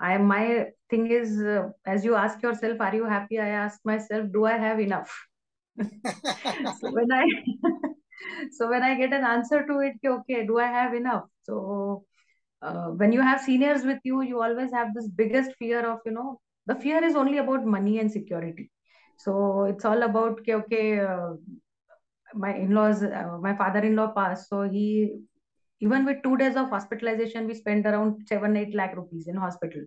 I 0.00 0.18
my 0.18 0.66
thing 0.90 1.10
is, 1.10 1.40
uh, 1.40 1.70
as 1.86 2.04
you 2.04 2.14
ask 2.14 2.42
yourself, 2.42 2.80
are 2.80 2.94
you 2.94 3.06
happy? 3.06 3.38
I 3.38 3.48
ask 3.48 3.80
myself, 3.84 4.30
do 4.32 4.44
I 4.44 4.58
have 4.58 4.80
enough? 4.80 5.26
so 5.78 6.90
when 6.90 7.12
I 7.12 7.24
so 8.52 8.68
when 8.68 8.82
I 8.82 8.94
get 8.96 9.12
an 9.12 9.24
answer 9.24 9.66
to 9.66 9.78
it, 9.80 9.94
okay, 10.06 10.46
do 10.46 10.58
I 10.58 10.66
have 10.66 10.94
enough? 10.94 11.24
So 11.44 12.04
uh, 12.64 12.88
when 13.00 13.12
you 13.12 13.20
have 13.20 13.40
seniors 13.40 13.84
with 13.84 13.98
you, 14.04 14.22
you 14.22 14.42
always 14.42 14.72
have 14.72 14.94
this 14.94 15.08
biggest 15.08 15.52
fear 15.58 15.86
of 15.90 15.98
you 16.06 16.12
know 16.12 16.40
the 16.66 16.74
fear 16.74 17.04
is 17.04 17.14
only 17.14 17.38
about 17.38 17.66
money 17.66 17.98
and 17.98 18.10
security. 18.10 18.70
So 19.16 19.64
it's 19.64 19.84
all 19.84 20.02
about 20.02 20.40
okay, 20.40 20.54
okay 20.54 21.00
uh, 21.00 21.32
my 22.34 22.54
in-laws, 22.54 23.02
uh, 23.02 23.38
my 23.40 23.54
father-in-law 23.56 24.08
passed, 24.12 24.48
so 24.48 24.62
he 24.62 25.12
even 25.80 26.04
with 26.04 26.22
two 26.22 26.36
days 26.36 26.56
of 26.56 26.70
hospitalization, 26.70 27.46
we 27.46 27.54
spent 27.54 27.86
around 27.86 28.26
seven 28.26 28.56
eight 28.56 28.74
lakh 28.74 28.96
rupees 28.96 29.28
in 29.28 29.36
hospital 29.36 29.82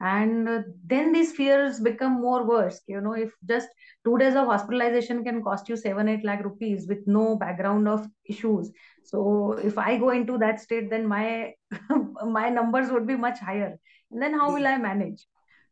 and 0.00 0.48
uh, 0.48 0.62
then 0.84 1.12
these 1.12 1.32
fears 1.32 1.80
become 1.80 2.20
more 2.20 2.44
worse. 2.46 2.80
You 2.86 3.00
know 3.00 3.12
if 3.12 3.32
just 3.48 3.68
two 4.04 4.18
days 4.18 4.34
of 4.34 4.46
hospitalization 4.46 5.24
can 5.24 5.42
cost 5.42 5.68
you 5.68 5.76
7 5.76 6.08
8 6.08 6.24
lakh 6.24 6.44
rupees 6.44 6.86
with 6.86 7.06
no 7.06 7.36
background 7.36 7.88
of 7.88 8.06
issues. 8.28 8.70
So 9.04 9.52
if 9.52 9.78
i 9.78 9.96
go 9.96 10.10
into 10.10 10.38
that 10.38 10.60
state 10.60 10.90
then 10.90 11.06
my 11.06 11.54
my 12.24 12.50
numbers 12.50 12.90
would 12.90 13.06
be 13.06 13.16
much 13.16 13.38
higher. 13.38 13.78
And 14.10 14.22
then 14.22 14.34
how 14.34 14.52
will 14.52 14.66
i 14.66 14.76
manage? 14.76 15.24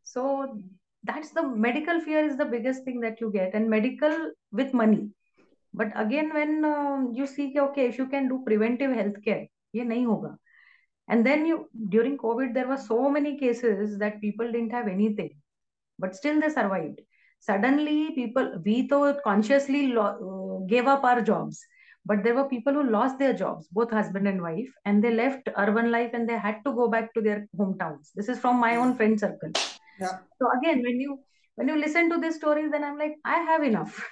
So 0.03 0.61
that's 1.03 1.29
the 1.31 1.47
medical 1.47 2.01
fear 2.01 2.25
is 2.25 2.35
the 2.35 2.45
biggest 2.45 2.83
thing 2.83 3.01
that 3.01 3.21
you 3.21 3.31
get. 3.31 3.53
And 3.53 3.69
medical 3.69 4.31
with 4.51 4.73
money. 4.73 5.09
But 5.73 5.91
again 5.95 6.33
when 6.33 6.65
uh, 6.65 7.11
you 7.13 7.27
see 7.27 7.53
okay 7.59 7.87
if 7.87 7.97
you 7.99 8.07
can 8.07 8.27
do 8.27 8.41
preventive 8.45 8.91
healthcare 8.91 9.49
ye 9.73 9.83
nahi 9.83 10.05
hoga 10.05 10.37
and 11.07 11.25
then 11.25 11.45
you 11.45 11.69
during 11.89 12.17
covid 12.17 12.53
there 12.53 12.67
were 12.67 12.77
so 12.77 13.09
many 13.09 13.37
cases 13.37 13.97
that 13.99 14.21
people 14.21 14.51
didn't 14.51 14.71
have 14.71 14.87
anything 14.87 15.33
but 15.99 16.15
still 16.15 16.39
they 16.39 16.49
survived. 16.49 17.01
Suddenly 17.39 18.11
people 18.15 18.61
we 18.65 18.87
thought 18.87 19.21
consciously 19.23 19.87
lo- 19.87 20.61
uh, 20.61 20.65
gave 20.67 20.87
up 20.87 21.03
our 21.03 21.21
jobs 21.21 21.63
but 22.05 22.23
there 22.23 22.35
were 22.35 22.47
people 22.49 22.73
who 22.73 22.89
lost 22.89 23.19
their 23.19 23.33
jobs 23.33 23.67
both 23.71 23.91
husband 23.91 24.27
and 24.27 24.41
wife 24.41 24.71
and 24.85 25.03
they 25.03 25.11
left 25.11 25.49
urban 25.57 25.91
life 25.91 26.11
and 26.13 26.27
they 26.29 26.37
had 26.37 26.63
to 26.65 26.73
go 26.73 26.87
back 26.87 27.13
to 27.13 27.21
their 27.21 27.47
hometowns. 27.57 28.11
This 28.15 28.29
is 28.29 28.39
from 28.39 28.59
my 28.59 28.75
own 28.77 28.95
friend 28.95 29.19
circle. 29.19 29.51
Yeah. 29.99 30.17
so 30.39 30.49
again 30.57 30.81
when 30.83 30.99
you 30.99 31.19
when 31.55 31.67
you 31.67 31.77
listen 31.77 32.09
to 32.09 32.17
these 32.19 32.35
stories 32.35 32.71
then 32.71 32.83
i'm 32.83 32.97
like 32.97 33.15
i 33.25 33.37
have 33.51 33.63
enough. 33.63 34.03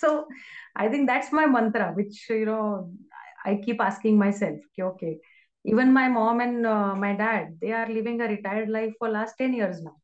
So 0.00 0.26
i 0.74 0.88
think 0.88 1.06
that's 1.06 1.32
my 1.32 1.44
mantra 1.46 1.92
which 1.94 2.26
you 2.30 2.46
know 2.46 2.90
i 3.44 3.56
keep 3.64 3.80
asking 3.80 4.16
myself 4.16 4.58
okay, 4.80 4.84
okay 4.90 5.18
even 5.64 5.92
my 5.92 6.08
mom 6.08 6.40
and 6.40 6.66
uh, 6.66 6.94
my 6.94 7.14
dad 7.14 7.58
they 7.60 7.72
are 7.72 7.88
living 7.88 8.20
a 8.20 8.28
retired 8.28 8.68
life 8.68 8.92
for 8.98 9.08
last 9.08 9.34
10 9.38 9.52
years 9.52 9.82
now 9.82 9.96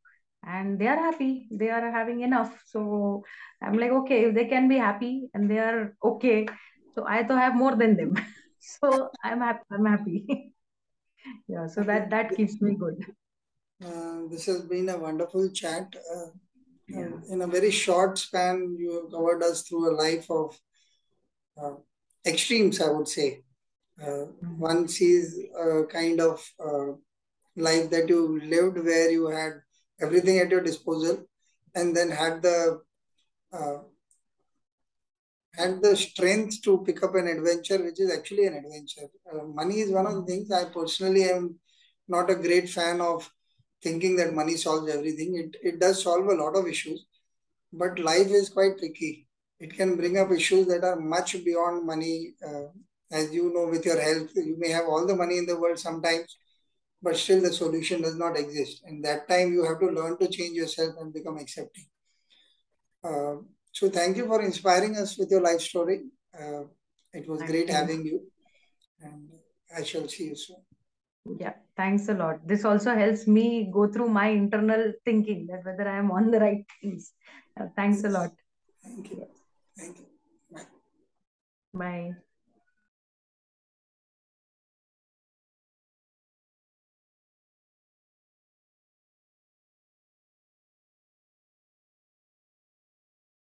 and 0.45 0.79
they 0.79 0.87
are 0.87 0.99
happy 0.99 1.49
they 1.51 1.69
are 1.69 1.91
having 1.91 2.21
enough 2.21 2.63
so 2.67 3.23
i'm 3.63 3.79
like 3.79 3.91
okay 3.91 4.25
if 4.25 4.35
they 4.35 4.45
can 4.45 4.69
be 4.69 4.79
happy 4.79 5.29
and 5.35 5.51
they 5.51 5.59
are 5.59 5.95
okay 6.03 6.47
so 6.95 7.05
i 7.07 7.23
to 7.23 7.37
have 7.37 7.55
more 7.55 7.75
than 7.77 7.97
them 7.97 8.15
so 8.61 9.09
i'm 9.25 9.41
happy 9.41 9.65
i'm 9.73 9.85
happy 9.85 10.53
yeah 11.49 11.67
so 11.67 11.83
that 11.83 12.11
that 12.11 12.37
keeps 12.37 12.61
me 12.61 12.75
good 12.75 13.09
Uh, 13.89 14.27
this 14.31 14.47
has 14.47 14.63
been 14.71 14.89
a 14.89 14.99
wonderful 14.99 15.45
chat. 15.59 15.95
Uh, 16.13 16.31
yeah. 16.89 17.11
In 17.31 17.43
a 17.43 17.47
very 17.47 17.71
short 17.71 18.19
span, 18.19 18.75
you 18.77 18.95
have 18.95 19.11
covered 19.13 19.43
us 19.49 19.63
through 19.63 19.83
a 19.91 19.95
life 19.99 20.27
of 20.31 20.59
uh, 21.61 21.75
extremes, 22.27 22.81
I 22.81 22.91
would 22.91 23.07
say. 23.07 23.45
Uh, 24.03 24.27
one 24.57 24.87
sees 24.89 25.39
a 25.59 25.85
kind 25.87 26.21
of 26.21 26.45
uh, 26.65 26.93
life 27.57 27.91
that 27.91 28.09
you 28.09 28.41
lived 28.41 28.79
where 28.85 29.11
you 29.11 29.27
had 29.29 29.53
everything 30.01 30.39
at 30.39 30.51
your 30.51 30.61
disposal 30.63 31.27
and 31.75 31.97
then 31.97 32.11
had 32.11 32.43
the 32.43 32.81
uh, 33.53 33.79
had 35.55 35.83
the 35.83 35.97
strength 35.97 36.63
to 36.63 36.83
pick 36.85 37.03
up 37.03 37.15
an 37.15 37.27
adventure, 37.27 37.83
which 37.83 38.01
is 38.01 38.11
actually 38.13 38.47
an 38.47 38.55
adventure. 38.55 39.09
Uh, 39.33 39.45
money 39.45 39.81
is 39.81 39.91
one 39.91 40.07
of 40.07 40.15
the 40.15 40.23
things 40.23 40.51
I 40.51 40.65
personally 40.67 41.25
am 41.25 41.59
not 42.07 42.31
a 42.31 42.37
great 42.37 42.69
fan 42.69 43.01
of 43.01 43.31
thinking 43.83 44.17
that 44.17 44.35
money 44.35 44.57
solves 44.57 44.91
everything. 44.91 45.37
It, 45.37 45.57
it 45.75 45.81
does 45.81 46.03
solve 46.03 46.27
a 46.27 46.35
lot 46.35 46.57
of 46.57 46.67
issues, 46.69 47.05
but 47.73 47.99
life 47.99 48.29
is 48.29 48.49
quite 48.51 48.79
tricky. 48.79 49.29
It 49.61 49.75
can 49.77 49.97
bring 49.97 50.19
up 50.19 50.31
issues 50.33 50.67
that 50.69 50.85
are 50.85 50.97
much 51.01 51.45
beyond 51.45 51.87
money. 51.87 52.35
As 53.11 53.33
you 53.33 53.53
know, 53.53 53.67
with 53.69 53.85
your 53.87 54.01
health, 54.01 54.31
you 54.35 54.57
may 54.59 54.69
have 54.71 54.85
all 54.87 55.07
the 55.07 55.17
money 55.17 55.39
in 55.39 55.47
the 55.47 55.59
world 55.59 55.79
sometimes, 55.79 56.37
but 57.03 57.17
still 57.17 57.41
the 57.41 57.53
solution 57.53 58.03
does 58.03 58.17
not 58.17 58.37
exist. 58.39 58.83
And 58.85 59.05
that 59.05 59.29
time 59.29 59.53
you 59.53 59.65
have 59.65 59.81
to 59.81 59.87
learn 59.87 60.19
to 60.19 60.29
change 60.29 60.57
yourself 60.57 60.95
and 61.01 61.13
become 61.13 61.39
accepting. 61.39 61.87
Uh, 63.03 63.37
so 63.73 63.89
thank 63.89 64.17
you 64.17 64.27
for 64.27 64.43
inspiring 64.43 64.97
us 64.97 65.17
with 65.17 65.31
your 65.31 65.41
life 65.41 65.61
story. 65.61 66.05
Uh, 66.39 66.65
it 67.13 67.29
was 67.29 67.41
Thank 67.41 67.51
great 67.51 67.69
you. 67.69 67.75
having 67.75 68.05
you, 68.05 68.21
and 69.01 69.31
I 69.75 69.83
shall 69.83 70.07
see 70.09 70.25
you 70.25 70.37
soon. 70.37 70.57
Yeah, 71.39 71.55
thanks 71.77 72.09
a 72.09 72.15
lot. 72.15 72.47
This 72.47 72.65
also 72.65 72.95
helps 72.95 73.27
me 73.27 73.71
go 73.73 73.87
through 73.87 74.09
my 74.09 74.29
internal 74.29 74.93
thinking 75.05 75.47
that 75.49 75.65
whether 75.65 75.89
I 75.89 75.99
am 75.99 76.11
on 76.11 76.31
the 76.31 76.41
right 76.41 76.65
things. 76.81 77.13
Uh, 77.59 77.67
thanks 77.77 78.05
a 78.05 78.09
lot. 78.09 78.31
Thank 78.83 79.11
you. 79.11 79.27
Thank 79.77 79.99
you. 79.99 80.07
Bye. 80.51 80.67
Bye. 81.75 82.13